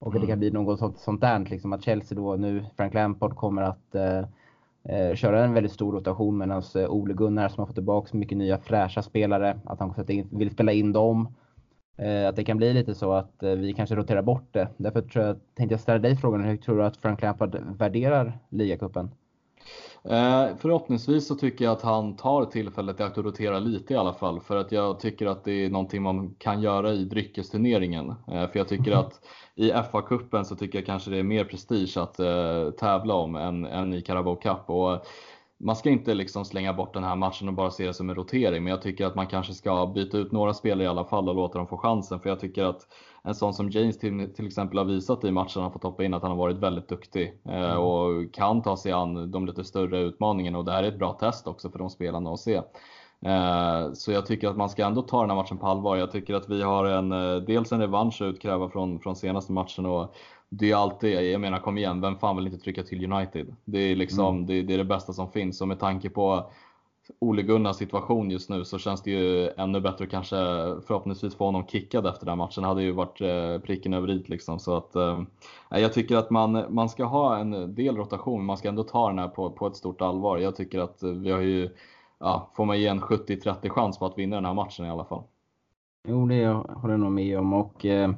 [0.00, 0.20] Och mm.
[0.20, 3.62] det kan bli något sånt, sånt där liksom att Chelsea då nu, Frank Lampard kommer
[3.62, 4.24] att eh,
[4.88, 8.38] eh, köra en väldigt stor rotation medan eh, Ole Gunnar som har fått tillbaka mycket
[8.38, 11.34] nya fräscha spelare, att han in, vill spela in dem.
[11.98, 14.68] Eh, att det kan bli lite så att eh, vi kanske roterar bort det.
[14.76, 18.38] Därför tror jag, tänkte jag ställa dig frågan, hur tror du att Frank Lampard värderar
[18.50, 19.10] ligacupen?
[20.04, 23.96] Eh, förhoppningsvis så tycker jag att han tar tillfället i akt att rotera lite i
[23.96, 24.40] alla fall.
[24.40, 28.10] För att jag tycker att det är någonting man kan göra i dryckesturneringen.
[28.10, 29.20] Eh, för jag tycker att
[29.54, 33.64] i FA-cupen så tycker jag kanske det är mer prestige att eh, tävla om än,
[33.64, 34.70] än i Carabao Cup.
[34.70, 35.06] Och
[35.60, 38.16] man ska inte liksom slänga bort den här matchen och bara se det som en
[38.16, 41.28] rotering, men jag tycker att man kanske ska byta ut några spelare i alla fall
[41.28, 42.20] och låta dem få chansen.
[42.20, 42.86] För jag tycker att
[43.24, 46.14] en sån som James till, till exempel har visat i matchen han fått hoppa in
[46.14, 47.78] att han har varit väldigt duktig eh, mm.
[47.78, 51.12] och kan ta sig an de lite större utmaningarna och det här är ett bra
[51.12, 52.62] test också för de spelarna att se.
[53.26, 55.96] Eh, så jag tycker att man ska ändå ta den här matchen på allvar.
[55.96, 59.52] Jag tycker att vi har en, eh, dels en revansch att utkräva från, från senaste
[59.52, 60.14] matchen och
[60.48, 63.56] det är alltid, jag menar kom igen, vem fan vill inte trycka till United?
[63.64, 64.46] Det är liksom, mm.
[64.46, 66.50] det, det, är det bästa som finns och med tanke på
[67.18, 70.36] Ole Gunnars situation just nu så känns det ju ännu bättre att kanske
[70.86, 72.62] förhoppningsvis få honom kickad efter den matchen.
[72.62, 74.58] Det hade ju varit eh, pricken över i liksom.
[74.58, 75.20] Så att, eh,
[75.70, 79.08] jag tycker att man, man ska ha en del rotation, men man ska ändå ta
[79.08, 80.38] den här på, på ett stort allvar.
[80.38, 81.70] Jag tycker att vi har ju,
[82.20, 85.04] ja, får man ge en 70-30 chans på att vinna den här matchen i alla
[85.04, 85.22] fall.
[86.08, 87.52] Jo, det håller jag nog med om.
[87.52, 88.10] Och, eh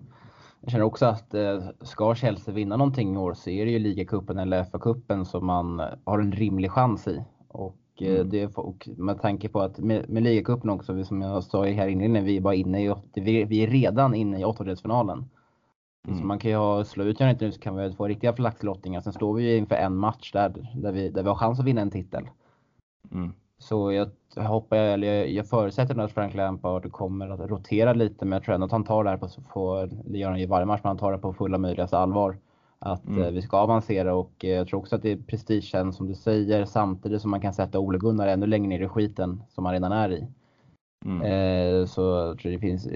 [0.64, 3.78] jag känner också att eh, ska Chelsea vinna någonting i år så är det ju
[3.78, 7.24] ligacupen eller FA-cupen som man har en rimlig chans i.
[7.49, 8.30] Och, mm.
[8.30, 12.20] det, och med tanke på att med, med ligacupen också, som jag sa här inne,
[12.20, 12.95] vi är, bara inne i,
[13.45, 15.24] vi är redan inne i åttondelsfinalen.
[16.09, 16.18] Mm.
[16.18, 19.01] Så man kan ju ha, slå ut United nu så kan vi få riktiga flaxlottningar.
[19.01, 21.64] Sen står vi ju inför en match där, där, vi, där vi har chans att
[21.64, 22.28] vinna en titel.
[23.12, 23.32] Mm.
[23.59, 28.32] Så jag hoppar, eller jag, jag förutsätter att Frank Lampard kommer att rotera lite, men
[28.32, 30.66] jag tror ändå att han tar det här på, på det gör han i varje
[30.66, 32.38] match, men han tar det på fulla möjligaste allvar.
[32.85, 33.22] Att mm.
[33.22, 36.14] eh, vi ska avancera och eh, jag tror också att det är prestigen som du
[36.14, 39.74] säger, samtidigt som man kan sätta Ole Gunnar ännu längre ner i skiten som han
[39.74, 40.26] redan är i.
[41.05, 41.22] Mm.
[41.22, 42.89] Eh, så jag tror det finns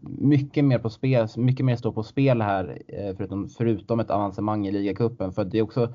[0.00, 2.82] mycket mer på spel, mycket mer står på spel här,
[3.16, 5.32] förutom, förutom ett avancemang i ligacupen.
[5.32, 5.94] För det är också,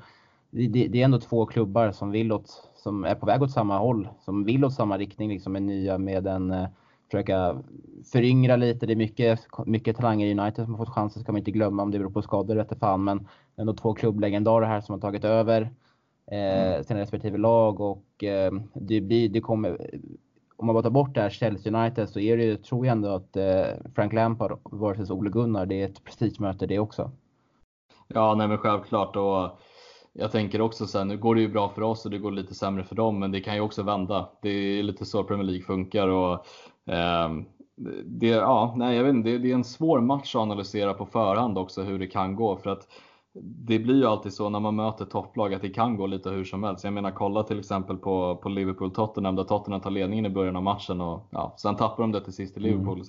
[0.50, 3.78] det, det, är ändå två klubbar som vill åt som är på väg åt samma
[3.78, 6.54] håll, som vill åt samma riktning, liksom med nya med en
[7.12, 7.62] försöka
[8.12, 8.86] föryngra lite.
[8.86, 11.82] Det är mycket, mycket talanger i United som har fått chansen, ska man inte glömma
[11.82, 13.04] om det beror på skador rätte fan.
[13.04, 15.62] Men ändå två klubblegendarer här som har tagit över
[16.30, 16.84] eh, mm.
[16.84, 19.90] sina respektive lag och eh, det, blir, det kommer
[20.56, 22.92] om man bara tar bort det här Chelsea United så är det ju, tror jag
[22.92, 27.10] ändå att eh, Frank Lampard vs Ole Gunnar, det är ett prestigemöte det också.
[28.08, 29.16] Ja, nej men självklart.
[29.16, 29.58] Och
[30.12, 32.30] jag tänker också så här, nu går det ju bra för oss och det går
[32.30, 34.28] lite sämre för dem, men det kan ju också vända.
[34.42, 36.46] Det är lite så Premier League funkar och
[38.04, 41.06] det, ja, nej, jag vet inte, det, det, är en svår match att analysera på
[41.06, 42.88] förhand också hur det kan gå för att
[43.34, 46.44] det blir ju alltid så när man möter topplag att det kan gå lite hur
[46.44, 46.84] som helst.
[46.84, 50.62] Jag menar kolla till exempel på, på Liverpool-Tottenham där Tottenham tar ledningen i början av
[50.62, 52.70] matchen och ja, sen tappar de det till sist i mm.
[52.70, 53.02] Liverpool.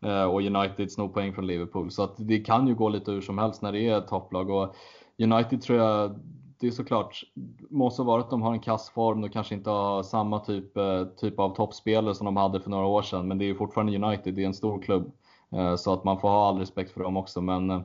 [0.00, 0.30] Mm.
[0.30, 1.90] och United snor poäng från Liverpool.
[1.90, 4.50] Så att det kan ju gå lite hur som helst när det är ett topplag.
[4.50, 4.74] Och
[5.22, 6.18] United tror jag
[6.60, 7.24] det är såklart,
[7.70, 11.04] måste vara att de har en kass form de kanske inte har samma typ, eh,
[11.04, 13.28] typ av toppspelare som de hade för några år sedan.
[13.28, 15.12] Men det är ju fortfarande United, det är en stor klubb.
[15.52, 17.40] Eh, så att man får ha all respekt för dem också.
[17.40, 17.80] Men eh,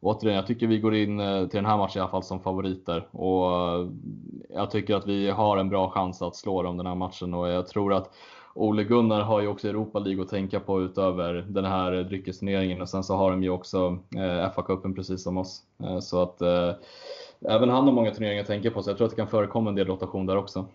[0.00, 1.18] återigen, jag tycker vi går in
[1.50, 3.08] till den här matchen i alla fall som favoriter.
[3.10, 3.50] Och
[4.54, 7.48] jag tycker att vi har en bra chans att slå dem den här matchen och
[7.48, 8.14] jag tror att
[8.54, 12.88] Ole Gunnar har ju också Europa League att tänka på utöver den här dryckesturneringen och
[12.88, 13.98] sen så har de ju också
[14.54, 15.62] FA-cupen precis som oss.
[16.00, 16.42] Så att
[17.44, 19.70] även han har många turneringar att tänka på, så jag tror att det kan förekomma
[19.70, 20.66] en del rotation där också.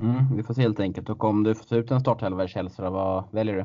[0.00, 1.10] Mm, vi får se helt enkelt.
[1.10, 3.64] Och om du får ta ut en startelva i Chelsea, vad väljer du?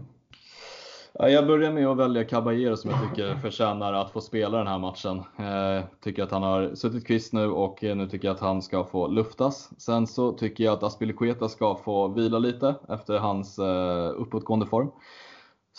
[1.19, 4.79] Jag börjar med att välja Caballero som jag tycker förtjänar att få spela den här
[4.79, 5.23] matchen.
[5.37, 8.83] Jag tycker att han har suttit kvist nu och nu tycker jag att han ska
[8.83, 9.69] få luftas.
[9.77, 14.91] Sen så tycker jag att Aspilicueta ska få vila lite efter hans eh, uppåtgående form.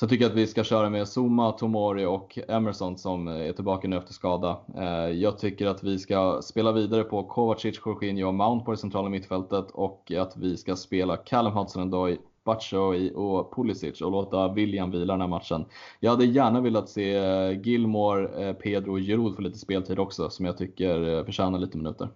[0.00, 3.88] Så tycker jag att vi ska köra med Zuma, Tomori och Emerson som är tillbaka
[3.88, 4.60] nu efter skada.
[4.76, 8.76] Eh, jag tycker att vi ska spela vidare på Kovacic, Jorginho och Mount på det
[8.76, 14.90] centrala mittfältet och att vi ska spela Callum Hudson-Odoi, Batshuayi och Pulisic och låta William
[14.90, 15.64] vila den här matchen.
[16.00, 20.30] Jag hade gärna velat se eh, Gilmore, eh, Pedro och Giroud få lite speltid också
[20.30, 22.08] som jag tycker förtjänar lite minuter.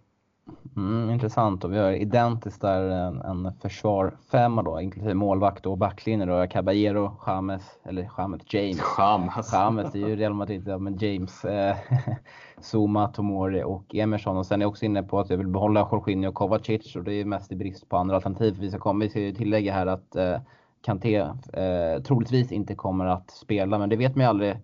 [0.77, 5.79] Mm, intressant och vi har identiskt där en, en försvar femma då, inklusive målvakt och
[5.79, 6.47] backlinje då.
[6.47, 8.81] Caballero, James, eller James, James.
[8.99, 9.53] James.
[9.53, 11.45] James, det är ju Real Madrid, ja, men James.
[11.45, 11.77] Eh,
[12.61, 14.37] Zuma, Tomori och Emerson.
[14.37, 17.05] Och sen är jag också inne på att jag vill behålla Jorginho och Kovacic och
[17.05, 18.57] det är mest i brist på andra alternativ.
[18.61, 20.37] Vi ska, komma, vi ska ju tillägga här att eh,
[20.83, 24.57] Kanté eh, troligtvis inte kommer att spela, men det vet man ju aldrig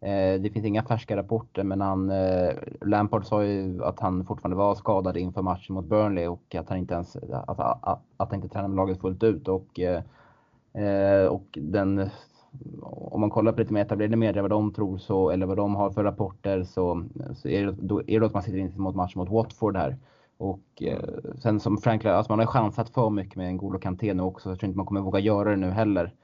[0.00, 4.56] Eh, det finns inga färska rapporter men han, eh, Lampard sa ju att han fortfarande
[4.56, 8.34] var skadad inför matchen mot Burnley och att han inte ens att, att, att han
[8.34, 9.48] inte tränade med laget fullt ut.
[9.48, 12.10] Och, eh, och den,
[12.82, 15.74] om man kollar på lite mer etablerade medier vad de tror så, eller vad de
[15.74, 18.96] har för rapporter så, så är, det, då, är det att man sitter in mot
[18.96, 19.96] match mot Watford här.
[20.36, 20.82] Och
[21.42, 24.42] sen som Frank, alltså man har chansat för mycket med en N'Golo Kanté nu också,
[24.42, 26.14] så jag tror inte man kommer våga göra det nu heller.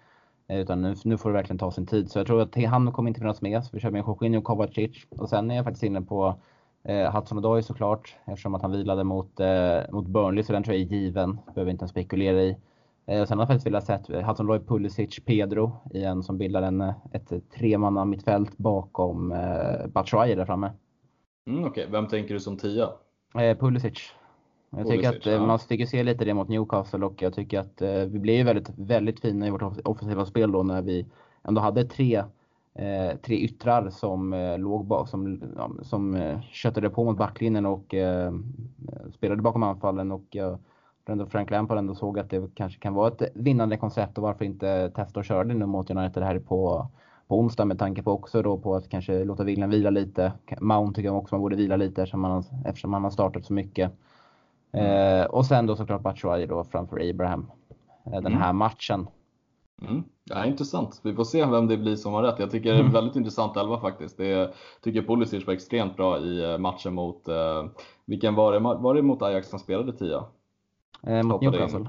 [0.48, 2.10] Eh, utan nu, nu får det verkligen ta sin tid.
[2.10, 3.64] Så jag tror att han kommer inte finnas med.
[3.64, 5.06] Så vi kör med Jorginho och Kovacic.
[5.18, 6.36] Och sen är jag faktiskt inne på
[6.88, 10.76] Eh, Hudson Odoi såklart, eftersom att han vilade mot, eh, mot Burnley, så den tror
[10.76, 11.40] jag är given.
[11.54, 12.56] Behöver inte ens spekulera i.
[13.06, 16.62] Eh, sen har jag faktiskt velat sett Hudson Odoi, Pulisic, Pedro i en som bildar
[16.62, 16.80] en,
[17.12, 20.72] ett tremanna mittfält bakom eh, Batshuayi där framme.
[21.46, 21.92] Mm, Okej, okay.
[21.92, 22.88] vem tänker du som tia?
[23.34, 24.12] Eh, Pulisic.
[24.76, 25.46] Jag tycker Pulisic, att eh, ja.
[25.46, 28.70] man fick se lite det mot Newcastle och jag tycker att eh, vi blev väldigt,
[28.76, 31.06] väldigt fina i vårt offensiva spel då när vi
[31.42, 32.24] ändå hade tre
[32.74, 37.66] eh, tre yttrar som eh, låg bak, som, ja, som eh, köttade på mot backlinjen
[37.66, 37.94] och
[39.14, 40.58] spelade bakom anfallen och jag
[41.06, 44.44] tror Frank Lampard ändå såg att det kanske kan vara ett vinnande koncept och varför
[44.44, 46.86] inte testa att köra det nu mot United här på,
[47.28, 50.32] på onsdag med tanke på också då på att kanske låta William vila lite.
[50.60, 53.52] Mount tycker jag också man borde vila lite eftersom man, eftersom man har startat så
[53.52, 53.92] mycket.
[54.74, 57.50] Eh, och sen då såklart Batshuayi då framför Abraham
[58.06, 58.38] eh, den mm.
[58.38, 59.06] här matchen.
[59.82, 60.04] Mm.
[60.24, 61.00] Ja, intressant.
[61.04, 62.38] Vi får se vem det blir som har rätt.
[62.38, 62.92] Jag tycker det är en mm.
[62.92, 64.16] väldigt intressant elva faktiskt.
[64.16, 67.64] Det tycker Pulisic var extremt bra i eh, matchen mot, eh,
[68.04, 68.58] vilken var det?
[68.58, 70.24] Var det mot Ajax som spelade tia?
[71.02, 71.78] Eh, mot Newcastle.
[71.78, 71.88] In.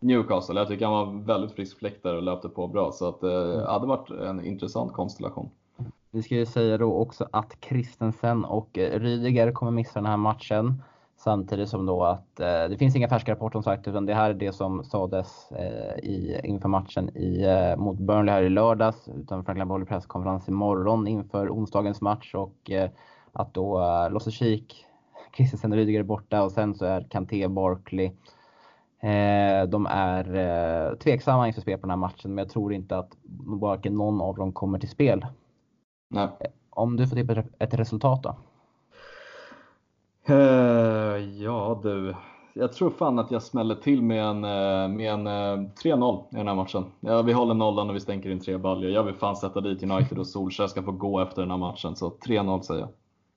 [0.00, 0.60] Newcastle.
[0.60, 2.92] Jag tycker han var väldigt frisk fläkt där och löpte på bra.
[2.92, 3.48] Så att, eh, mm.
[3.48, 5.50] det hade varit en intressant konstellation.
[6.10, 10.16] Vi ska ju säga då också att Christensen och eh, Rydiger kommer missa den här
[10.16, 10.82] matchen.
[11.24, 14.30] Samtidigt som då att eh, det finns inga färska rapporter som sagt utan det här
[14.30, 19.08] är det som sades eh, i, inför matchen i, eh, mot Burnley här i lördags.
[19.08, 22.90] Utan Frank Lampard håller presskonferens imorgon inför onsdagens match och eh,
[23.32, 24.86] att då eh, Losecik,
[25.36, 28.06] Christensen och Rydiger är borta och sen så är Kanté, Barkley.
[29.00, 32.98] Eh, de är eh, tveksamma inför spel på den här matchen men jag tror inte
[32.98, 33.16] att
[33.60, 35.26] varken någon av dem kommer till spel.
[36.10, 36.28] Nej.
[36.70, 38.36] Om du får tippa ett resultat då?
[40.30, 42.14] Uh, ja du,
[42.54, 46.36] jag tror fan att jag smäller till med en, eh, med en 3-0 eh, i
[46.36, 46.84] den här matchen.
[47.00, 48.90] Ja, vi håller nollan och vi stänker in tre baljor.
[48.90, 51.96] Jag vill fan sätta dit United och Solskjaer ska få gå efter den här matchen,
[51.96, 52.90] så 3-0 säger jag.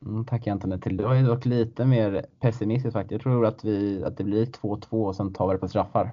[0.06, 0.98] Mm, tack Anton till.
[0.98, 3.12] Du har ju dock lite mer pessimistiskt faktiskt.
[3.12, 6.12] Jag tror att, vi, att det blir 2-2 och sen tar vi det på straffar.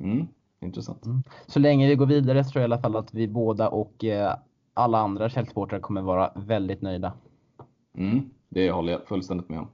[0.00, 0.26] Mm,
[0.60, 1.06] intressant.
[1.06, 1.22] Mm.
[1.46, 4.04] Så länge vi går vidare så tror jag i alla fall att vi båda och
[4.04, 4.34] eh,
[4.74, 7.12] alla andra Chelsea-supportrar kommer vara väldigt nöjda.
[7.94, 8.30] Mm.
[8.54, 9.68] Det håller jag fullständigt med om.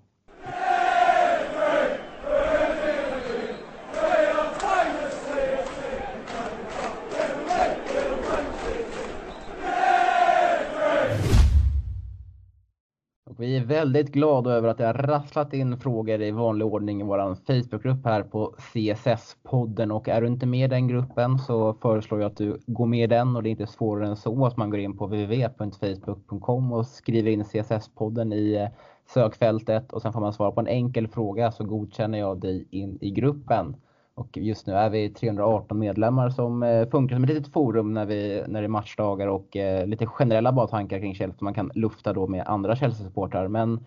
[13.38, 17.04] Vi är väldigt glada över att det har rasslat in frågor i vanlig ordning i
[17.04, 19.90] vår Facebookgrupp här på CSS-podden.
[19.90, 23.04] Och är du inte med i den gruppen så föreslår jag att du går med
[23.04, 26.72] i den och det är inte svårare än så att man går in på www.facebook.com
[26.72, 28.68] och skriver in CSS-podden i eh,
[29.14, 32.98] sökfältet och sen får man svara på en enkel fråga så godkänner jag dig in
[33.00, 33.76] i gruppen.
[34.18, 38.06] Och just nu är vi 318 medlemmar som eh, funkar som ett litet forum när,
[38.06, 41.54] vi, när det är matchdagar och eh, lite generella bara tankar kring Chelsea som man
[41.54, 43.48] kan lufta då med andra Chelsea-supportrar.
[43.48, 43.86] Men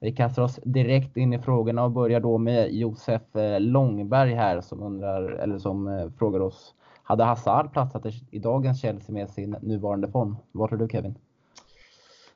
[0.00, 4.60] vi kastar oss direkt in i frågorna och börjar då med Josef eh, Långberg här
[4.60, 6.74] som undrar, eller som frågar oss.
[7.02, 10.36] Hade Hazard platsat i dagens Chelsea med sin nuvarande form?
[10.52, 11.14] Vad tror du Kevin?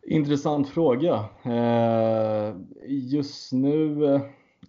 [0.02, 1.24] Intressant fråga.
[2.86, 4.20] Just nu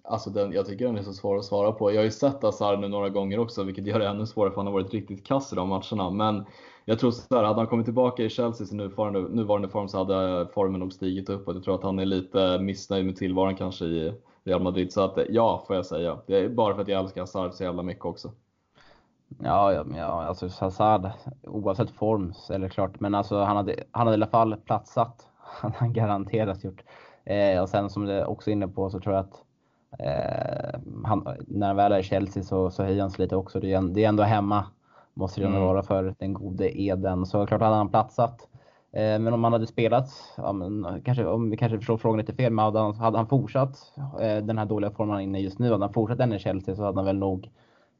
[0.04, 1.92] Alltså den, jag tycker den är så svår att svara på.
[1.92, 4.58] Jag har ju sett Hazard nu några gånger också, vilket gör det ännu svårare för
[4.58, 6.10] han har varit riktigt kass i de matcherna.
[6.10, 6.46] Men
[6.86, 9.88] jag tror så här, hade han kommit tillbaka i Chelsea i sin nuvarande, nuvarande form
[9.88, 11.56] så hade formen nog stigit uppåt.
[11.56, 14.94] jag tror att han är lite missnöjd med tillvaron kanske i Real Madrid.
[14.94, 16.18] Så att ja, får jag säga.
[16.28, 18.32] Det är bara för att jag älskar Hazard så jävla mycket också.
[19.40, 21.10] Ja, ja, ja alltså Hazard
[21.44, 25.28] oavsett form, eller klart, men alltså han hade, han hade i alla fall platsat.
[25.62, 26.84] Han hade garanterat gjort.
[27.24, 29.44] Eh, och sen som du också är inne på så tror jag att
[30.00, 33.60] Eh, han, när han väl är i Chelsea så, så höjer han sig lite också.
[33.60, 34.66] Det är, det är ändå hemma,
[35.14, 35.62] måste det mm.
[35.62, 37.26] vara för den gode Eden.
[37.26, 38.48] Så klart hade han platsat.
[38.92, 42.34] Eh, men om han hade spelat, ja, men, kanske, om vi kanske förstår frågan lite
[42.34, 45.40] fel, men hade han, hade han fortsatt eh, den här dåliga formen han är inne
[45.40, 47.52] i just nu, hade han fortsatt den i Chelsea så hade han väl nog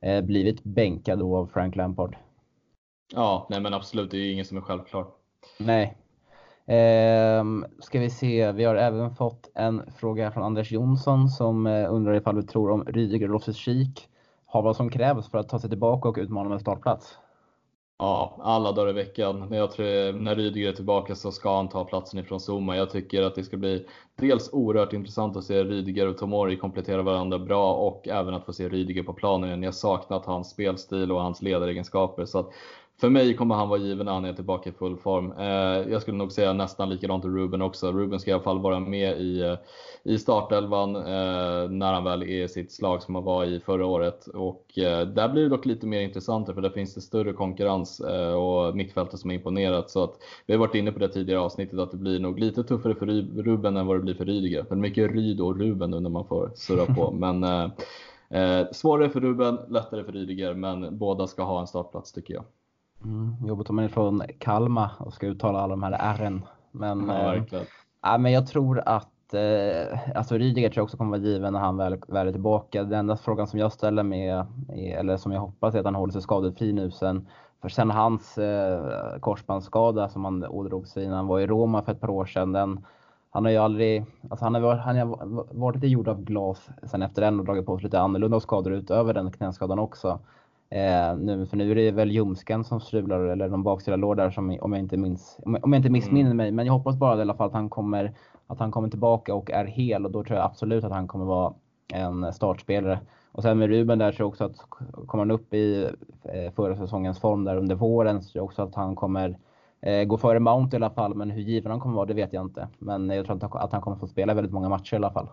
[0.02, 2.16] eh, blivit bänkad då av Frank Lampard.
[3.14, 5.06] Ja, nej men absolut, det är ju ingen som är självklar.
[5.60, 5.98] Nej,
[6.68, 7.44] Eh,
[7.80, 12.14] ska vi se, vi har även fått en fråga från Anders Jonsson som eh, undrar
[12.14, 14.08] ifall vi tror om Rydiger och Loftus-Cheek
[14.46, 17.18] har vad som krävs för att ta sig tillbaka och utmana med startplats.
[18.00, 19.48] Ja, alla dagar i veckan.
[19.52, 22.78] Jag tror, när Rydiger är tillbaka så ska han ta platsen ifrån Zuma.
[22.78, 27.02] Jag tycker att det ska bli dels oerhört intressant att se Rydiger och Tomori komplettera
[27.02, 29.64] varandra bra och även att få se Rydiger på planen igen.
[29.64, 32.26] Jag saknat hans spelstil och hans ledaregenskaper.
[32.26, 32.50] Så att
[33.00, 35.32] för mig kommer han vara given när han är tillbaka i full form.
[35.32, 37.92] Eh, jag skulle nog säga nästan likadant till Ruben också.
[37.92, 39.56] Ruben ska i alla fall vara med i, eh,
[40.04, 43.86] i startelvan eh, när han väl är i sitt slag som han var i förra
[43.86, 44.28] året.
[44.28, 48.00] Och eh, där blir det dock lite mer intressant för där finns det större konkurrens
[48.00, 49.90] eh, och mittfältet som är imponerat.
[49.90, 52.64] Så att, vi har varit inne på det tidigare avsnittet att det blir nog lite
[52.64, 53.06] tuffare för
[53.44, 54.66] Ruben än vad det blir för Rydiger.
[54.70, 57.12] Men mycket Ryd och Ruben nu när man får surra på.
[57.20, 57.72] Men,
[58.30, 62.44] Eh, svårare för Ruben, lättare för Rydiger, men båda ska ha en startplats tycker jag.
[63.04, 66.42] Mm, jobbigt om man är från Kalmar och ska uttala alla de här R'n.
[66.72, 71.28] Men, ja, eh, men jag tror att eh, alltså Rydiger tror jag också kommer vara
[71.28, 72.84] given när han väl, väl är tillbaka.
[72.84, 76.14] Den enda frågan som jag ställer med, eller som jag hoppas är att han håller
[76.14, 77.28] sig skadefri nu sen.
[77.62, 81.92] För sen hans eh, korsbandsskada som han ådrog sig innan han var i Roma för
[81.92, 82.52] ett par år sedan.
[82.52, 82.86] Den,
[83.30, 87.02] han har ju aldrig, alltså han har han har varit lite gjord av glas sen
[87.02, 90.20] efter den och dragit på sig lite annorlunda skador utöver den knäskadan också.
[90.70, 94.30] Eh, nu, för nu är det väl ljumsken som strular eller de baksida lår där
[94.30, 96.38] som, om jag inte minns, om jag inte missminner mm.
[96.38, 96.52] mig.
[96.52, 98.14] Men jag hoppas bara i alla fall att han kommer,
[98.48, 101.26] att han kommer tillbaka och är hel och då tror jag absolut att han kommer
[101.26, 101.54] vara
[101.94, 103.00] en startspelare.
[103.32, 104.58] Och sen med Ruben där tror jag också att
[105.08, 105.90] kommer han upp i
[106.24, 109.38] eh, förra säsongens form där under våren så tror jag också att han kommer
[109.82, 111.16] eh, gå före Mount i alla fall.
[111.16, 112.68] Men hur given han kommer vara det vet jag inte.
[112.80, 115.30] Men jag tror att han kommer få spela väldigt många matcher i alla fall.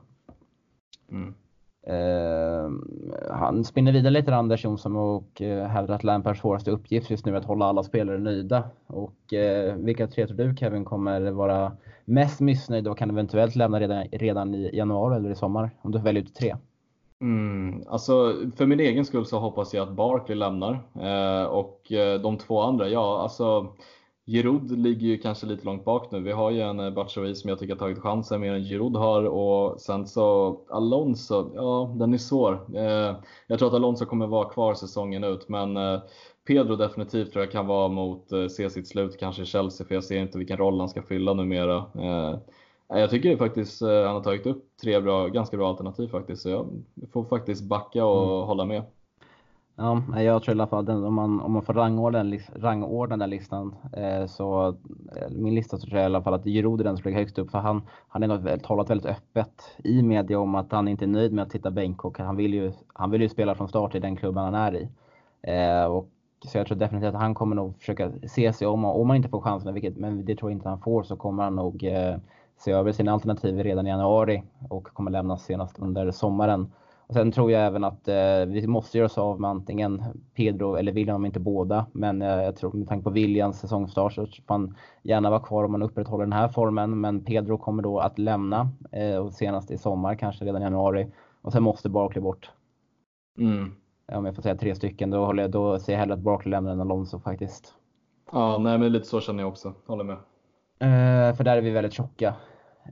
[1.10, 1.34] Mm.
[1.86, 2.70] Eh,
[3.30, 7.32] han spinner vidare lite Anders Jonsson och eh, hävdar att Lampards svåraste uppgift just nu
[7.32, 8.64] är att hålla alla spelare nöjda.
[8.86, 11.72] Och eh, vilka tre tror du Kevin kommer vara
[12.04, 15.70] mest missnöjda och kan eventuellt lämna redan, redan i januari eller i sommar?
[15.82, 16.56] Om du väljer ut tre.
[17.20, 22.20] Mm, alltså för min egen skull så hoppas jag att Barkley lämnar eh, och eh,
[22.20, 23.74] de två andra, ja alltså
[24.26, 26.20] Giroud ligger ju kanske lite långt bak nu.
[26.20, 28.96] Vi har ju en eh, Batshuayi som jag tycker har tagit chansen mer än Giroud
[28.96, 32.66] har och sen så Alonso, ja den är svår.
[32.74, 33.16] Eh,
[33.46, 36.00] jag tror att Alonso kommer vara kvar säsongen ut men eh,
[36.46, 40.04] Pedro definitivt tror jag kan vara mot se sitt slut kanske i Chelsea för jag
[40.04, 41.84] ser inte vilken roll han ska fylla numera.
[42.88, 46.66] Jag tycker faktiskt han har tagit upp tre bra, ganska bra alternativ faktiskt så jag
[47.12, 48.46] får faktiskt backa och mm.
[48.46, 48.82] hålla med.
[49.76, 53.30] Ja, jag tror i alla fall den, om, man, om man får rangordna, rangordna den
[53.30, 54.68] listan eh, så
[55.16, 57.18] eh, min lista så tror jag i alla fall att Giroud är den som ligger
[57.18, 61.04] högst upp för han, han har talat väldigt öppet i media om att han inte
[61.04, 63.68] är nöjd med att sitta bänk och han vill ju, han vill ju spela från
[63.68, 64.88] start i den klubben han är i.
[65.42, 66.08] Eh, och,
[66.46, 69.28] så jag tror definitivt att han kommer nog försöka se sig om, om han inte
[69.28, 72.16] får chansen, vilket, men det tror jag inte han får, så kommer han nog eh,
[72.56, 76.72] se över sina alternativ redan i januari och kommer lämnas senast under sommaren.
[77.06, 80.02] Och sen tror jag även att eh, vi måste göra oss av med antingen
[80.34, 81.86] Pedro eller William, om inte båda.
[81.92, 85.64] Men eh, jag tror med tanke på Williams säsongstart så får han gärna vara kvar
[85.64, 87.00] om man upprätthåller den här formen.
[87.00, 91.06] Men Pedro kommer då att lämna eh, och senast i sommar, kanske redan i januari.
[91.42, 92.50] Och sen måste Barkley bort.
[93.38, 93.72] Mm.
[94.12, 96.50] Om jag får säga tre stycken, då, håller jag, då ser jag hellre att Barkley
[96.50, 97.74] lämnar än Alonso faktiskt.
[98.32, 99.72] Ja, nej men lite så känner jag också.
[99.86, 100.16] Håller med.
[100.78, 102.34] Eh, för där är vi väldigt tjocka.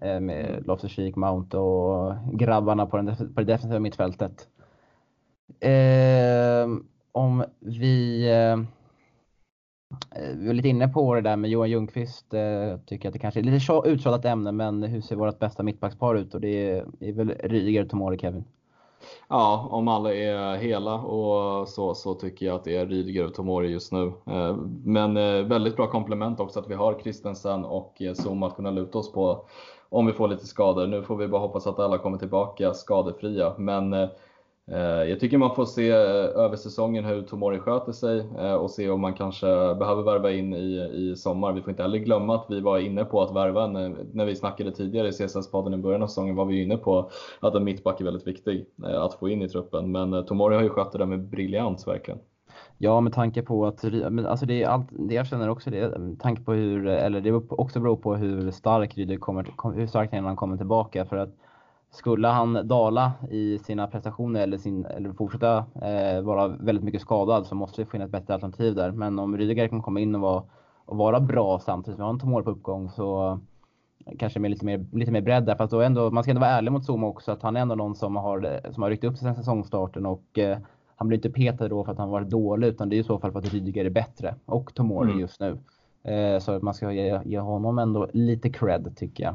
[0.00, 0.64] Eh, med mm.
[0.64, 4.48] Loftus-Cheek, Mount och grabbarna på, den, på det defensiva mittfältet.
[5.60, 6.68] Eh,
[7.12, 8.56] om vi eh,
[10.36, 12.34] vi var lite inne på det där med Johan Ljungqvist.
[12.34, 16.14] Eh, tycker att det kanske är lite uttjatat ämne, men hur ser vårt bästa mittbackspar
[16.14, 16.34] ut?
[16.34, 18.44] Och det är, är väl Rydiger, Tomori, Kevin?
[19.28, 23.34] Ja, om alla är hela och så, så tycker jag att det är Rydiger och
[23.34, 24.12] Tomori just nu.
[24.26, 28.70] Eh, men eh, väldigt bra komplement också att vi har Christensen och Zuma att kunna
[28.70, 29.44] luta oss på
[29.92, 30.86] om vi får lite skador.
[30.86, 33.54] Nu får vi bara hoppas att alla kommer tillbaka skadefria.
[33.58, 34.08] Men eh,
[34.80, 35.96] jag tycker man får se eh,
[36.44, 40.54] över säsongen hur Tomori sköter sig eh, och se om man kanske behöver värva in
[40.54, 41.52] i, i sommar.
[41.52, 44.36] Vi får inte heller glömma att vi var inne på att värva, eh, när vi
[44.36, 48.00] snackade tidigare i CSS-podden i början av säsongen var vi inne på att en mittback
[48.00, 49.92] är väldigt viktig eh, att få in i truppen.
[49.92, 52.18] Men Tomori har ju skött det där med briljans verkligen.
[52.84, 53.84] Ja, med tanke på att,
[54.26, 57.32] alltså det är allt, det jag känner också det, med tanke på hur, eller det
[57.32, 61.04] också beror på hur stark Ryder kommer, hur stark han kommer tillbaka.
[61.04, 61.28] För att
[61.90, 67.46] skulle han dala i sina prestationer eller, sin, eller fortsätta eh, vara väldigt mycket skadad
[67.46, 68.90] så måste det finnas ett bättre alternativ där.
[68.90, 70.42] Men om Rydiger kan komma in och vara,
[70.84, 73.40] och vara bra samtidigt som han tar mål på uppgång så
[74.18, 75.56] kanske med lite mer, lite mer bredd där.
[75.56, 77.74] Fast då ändå, man ska ändå vara ärlig mot Zuma också att han är ändå
[77.74, 80.58] någon som har, som har ryckt upp sig sen säsongstarten och eh,
[81.02, 83.18] han blir inte petad då för att han varit dålig utan det är i så
[83.18, 85.20] fall för att Rydiger är bättre och Tomori mm.
[85.20, 85.58] just nu.
[86.04, 89.34] Eh, så man ska ge, ge, honom ändå lite cred tycker jag.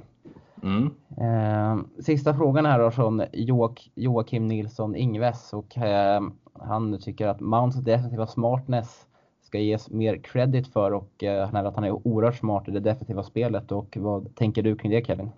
[0.63, 0.91] Mm.
[1.17, 6.21] Eh, sista frågan här då från Joak, Joakim Nilsson Ingves och eh,
[6.53, 9.05] han tycker att Mounts defensiva smartness
[9.43, 13.23] ska ges mer credit för och eh, att han är oerhört smart i det defensiva
[13.23, 15.29] spelet och vad tänker du kring det Kevin?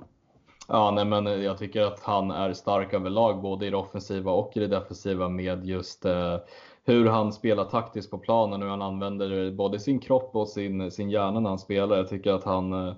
[0.71, 4.31] Ja, nej, men eh, jag tycker att han är stark överlag, både i det offensiva
[4.31, 6.37] och i det defensiva med just eh,
[6.85, 11.09] hur han spelar taktiskt på planen, hur han använder både sin kropp och sin, sin
[11.09, 11.97] hjärna när han spelar.
[11.97, 12.93] Jag tycker att han, eh,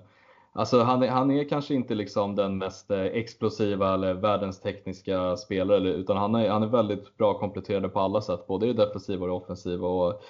[0.52, 5.36] alltså han, är, han är kanske inte liksom den mest eh, explosiva eller världens tekniska
[5.36, 8.84] spelare, utan han är, han är väldigt bra kompletterande på alla sätt, både i det
[8.84, 9.88] defensiva och det offensiva.
[9.88, 10.22] Och,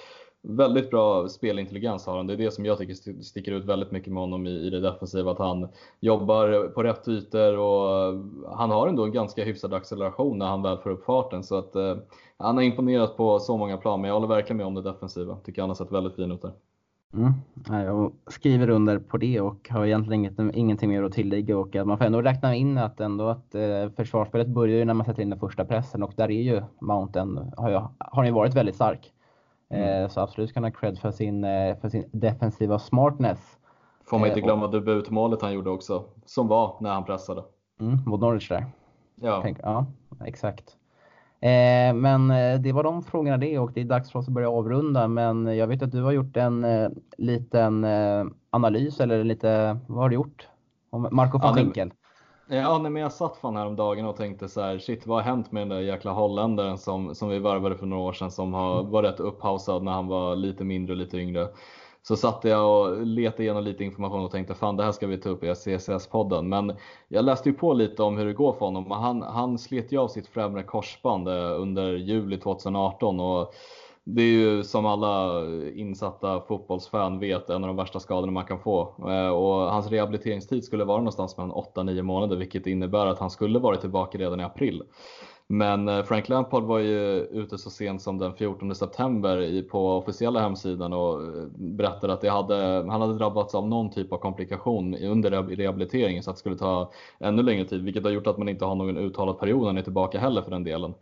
[0.43, 2.26] väldigt bra spelintelligens har han.
[2.26, 4.80] Det är det som jag tycker sticker ut väldigt mycket med honom i, i det
[4.80, 5.30] defensiva.
[5.30, 5.68] Att han
[6.01, 8.14] jobbar på rätt ytor och
[8.57, 11.45] han har ändå en ganska hyfsad acceleration när han väl får upp farten.
[11.45, 11.97] Så att, eh,
[12.36, 15.36] han har imponerat på så många plan, men jag håller verkligen med om det defensiva.
[15.36, 16.53] Tycker han har sett väldigt fin ut där.
[17.14, 17.32] Mm.
[17.84, 21.86] Jag skriver under på det och har egentligen inget, ingenting mer att tillägga och att
[21.86, 25.22] man får ändå räkna in att ändå att eh, försvarsspelet börjar ju när man sätter
[25.22, 28.74] in den första pressen och där är ju Mountain, har, jag, har ju varit väldigt
[28.74, 29.12] stark.
[29.73, 30.03] Mm.
[30.03, 33.59] Eh, så absolut kan han ha cred för sin, eh, för sin defensiva smartness.
[34.05, 37.43] Får man inte eh, glömma och, debutmålet han gjorde också, som var när han pressade.
[37.81, 38.66] Mm, mot Norwich där.
[39.14, 39.41] Ja.
[39.43, 39.87] Tänk, ja,
[40.25, 40.77] exakt.
[41.41, 42.29] Eh, men
[42.62, 45.09] det var de frågorna det och det är dags för oss att börja avrunda.
[45.09, 49.99] Men jag vet att du har gjort en eh, liten eh, analys eller lite, vad
[49.99, 50.49] har du gjort?
[50.91, 51.93] Om Marco von ja, Schinkel.
[52.55, 55.53] Ja, nej, men jag satt fan häromdagen och tänkte så här, shit vad har hänt
[55.53, 58.80] med den där jäkla holländaren som, som vi värvade för några år sedan som har,
[58.80, 58.90] mm.
[58.90, 61.48] var rätt upphausad när han var lite mindre och lite yngre.
[62.03, 65.18] Så satt jag och letade igenom lite information och tänkte fan det här ska vi
[65.18, 66.42] ta upp i CSS-podden.
[66.42, 66.76] Men
[67.09, 68.90] jag läste ju på lite om hur det går för honom.
[68.90, 73.55] Han, han slet ju av sitt främre korsband eh, under juli 2018 och
[74.05, 75.44] det är ju som alla
[75.74, 78.94] insatta fotbollsfan vet en av de värsta skadorna man kan få.
[79.09, 83.59] Eh, och hans rehabiliteringstid skulle vara någonstans mellan 8-9 månader vilket innebär att han skulle
[83.59, 84.82] varit tillbaka redan i april.
[85.46, 90.40] Men eh, Frank Lampard var ju ute så sent som den 14 september på officiella
[90.40, 92.57] hemsidan och eh, berättade att det hade,
[92.90, 96.90] han hade drabbats av någon typ av komplikation under rehabiliteringen så att det skulle ta
[97.20, 99.78] ännu längre tid vilket har gjort att man inte har någon uttalad period när han
[99.78, 100.94] är tillbaka heller för den delen.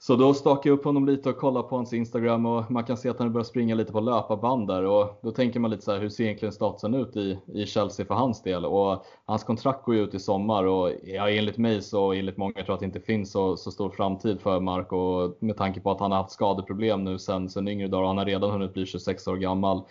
[0.00, 2.96] Så då stakade jag upp honom lite och kollade på hans Instagram och man kan
[2.96, 4.84] se att han börjar springa lite på löparband där.
[4.84, 8.06] Och då tänker man lite så här, hur ser egentligen statusen ut i, i Chelsea
[8.06, 8.64] för hans del?
[8.64, 12.52] Och hans kontrakt går ju ut i sommar och ja, enligt mig så enligt många
[12.52, 14.92] tror jag att det inte finns så, så stor framtid för Mark.
[14.92, 18.08] Och med tanke på att han har haft skadeproblem nu sen, sen yngre dagar och
[18.08, 19.82] han har redan hunnit bli 26 år gammal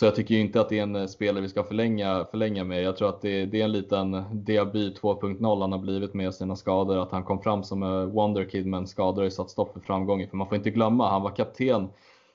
[0.00, 2.82] så jag tycker inte att det är en eh, spelare vi ska förlänga, förlänga med.
[2.82, 6.56] Jag tror att det, det är en liten Diaby 2.0 han har blivit med sina
[6.56, 7.02] skador.
[7.02, 10.28] Att han kom fram som eh, wonderkid men skador har ju satt stopp för framgången.
[10.28, 11.88] För man får inte glömma, han var kapten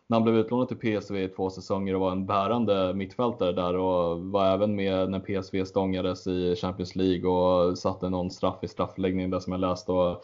[0.07, 3.78] när han blev utlånad till PSV i två säsonger och var en bärande mittfältare där
[3.78, 8.68] och var även med när PSV stångades i Champions League och satte någon straff i
[8.68, 9.91] straffläggningen där som jag läste.
[9.91, 10.24] Och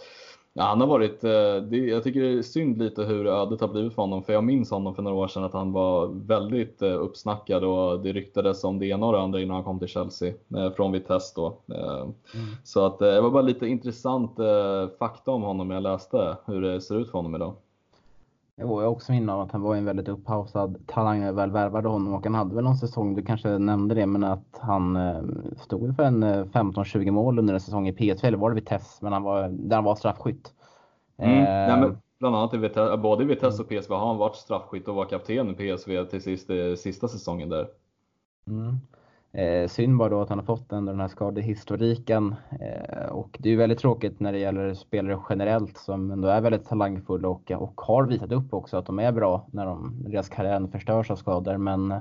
[0.54, 3.68] Ja, han har varit, eh, det, jag tycker det är synd lite hur ödet har
[3.68, 4.24] blivit för honom.
[4.24, 8.00] För jag minns honom för några år sedan att han var väldigt eh, uppsnackad och
[8.00, 10.92] det ryktades om det ena och det andra innan han kom till Chelsea eh, från
[10.92, 11.58] Vitesse då.
[11.68, 12.14] Mm.
[12.64, 14.38] Så att det var bara lite intressant
[15.00, 17.56] fakta om honom jag läste hur det ser ut för honom idag.
[18.62, 21.90] Jo, jag också minne av att han var en väldigt upphausad talang när väl värvade
[21.90, 25.22] honom och han hade väl någon säsong, du kanske nämnde det, men att han eh,
[25.58, 28.98] stod för en 15-20 eh, mål under en säsong i PSV, eller var det Vitesse,
[29.04, 30.54] men han var, där han var straffskytt.
[31.18, 31.38] Mm.
[31.38, 34.36] Eh, ja, men bland annat i Vitesse, både i Vitesse och PSV har han varit
[34.36, 37.68] straffskytt och var kapten i PSV till sist, sista säsongen där.
[38.48, 38.78] Mm.
[39.34, 42.36] Eh, synd bara då att han har fått den, den här skadehistoriken.
[42.60, 46.42] Eh, och det är ju väldigt tråkigt när det gäller spelare generellt som ändå är
[46.42, 50.30] väldigt talangfulla och, och har visat upp också att de är bra när de, deras
[50.30, 51.58] karriär förstörs av skador.
[51.58, 51.94] Men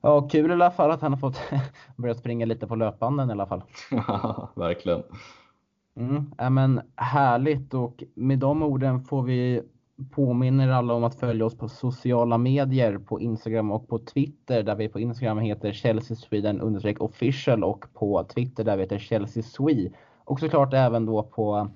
[0.00, 1.40] ja, kul i alla fall att han har fått
[1.96, 3.62] börja springa lite på löpbanden i alla fall.
[4.54, 5.02] Verkligen.
[5.96, 9.62] Mm, ja, men härligt och med de orden får vi
[10.10, 14.74] påminner alla om att följa oss på sociala medier på Instagram och på Twitter där
[14.74, 19.90] vi på Instagram heter Chelsea Sweden official och på Twitter där vi heter Chelsea Swede.
[20.24, 21.70] Och såklart även då på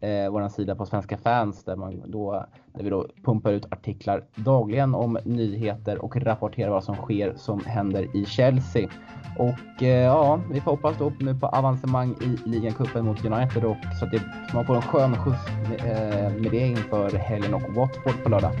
[0.00, 4.24] eh, vår sida på Svenska fans där, man då, där vi då pumpar ut artiklar
[4.34, 8.88] dagligen om nyheter och rapporterar vad som sker som händer i Chelsea.
[9.38, 13.76] Och eh, ja, vi får hoppas då nu på avancemang i ligacupen mot United och
[13.98, 14.22] så att det,
[14.54, 15.48] man får en skön skjuts
[15.84, 18.52] eh, med det inför helgen och Watford på lördag.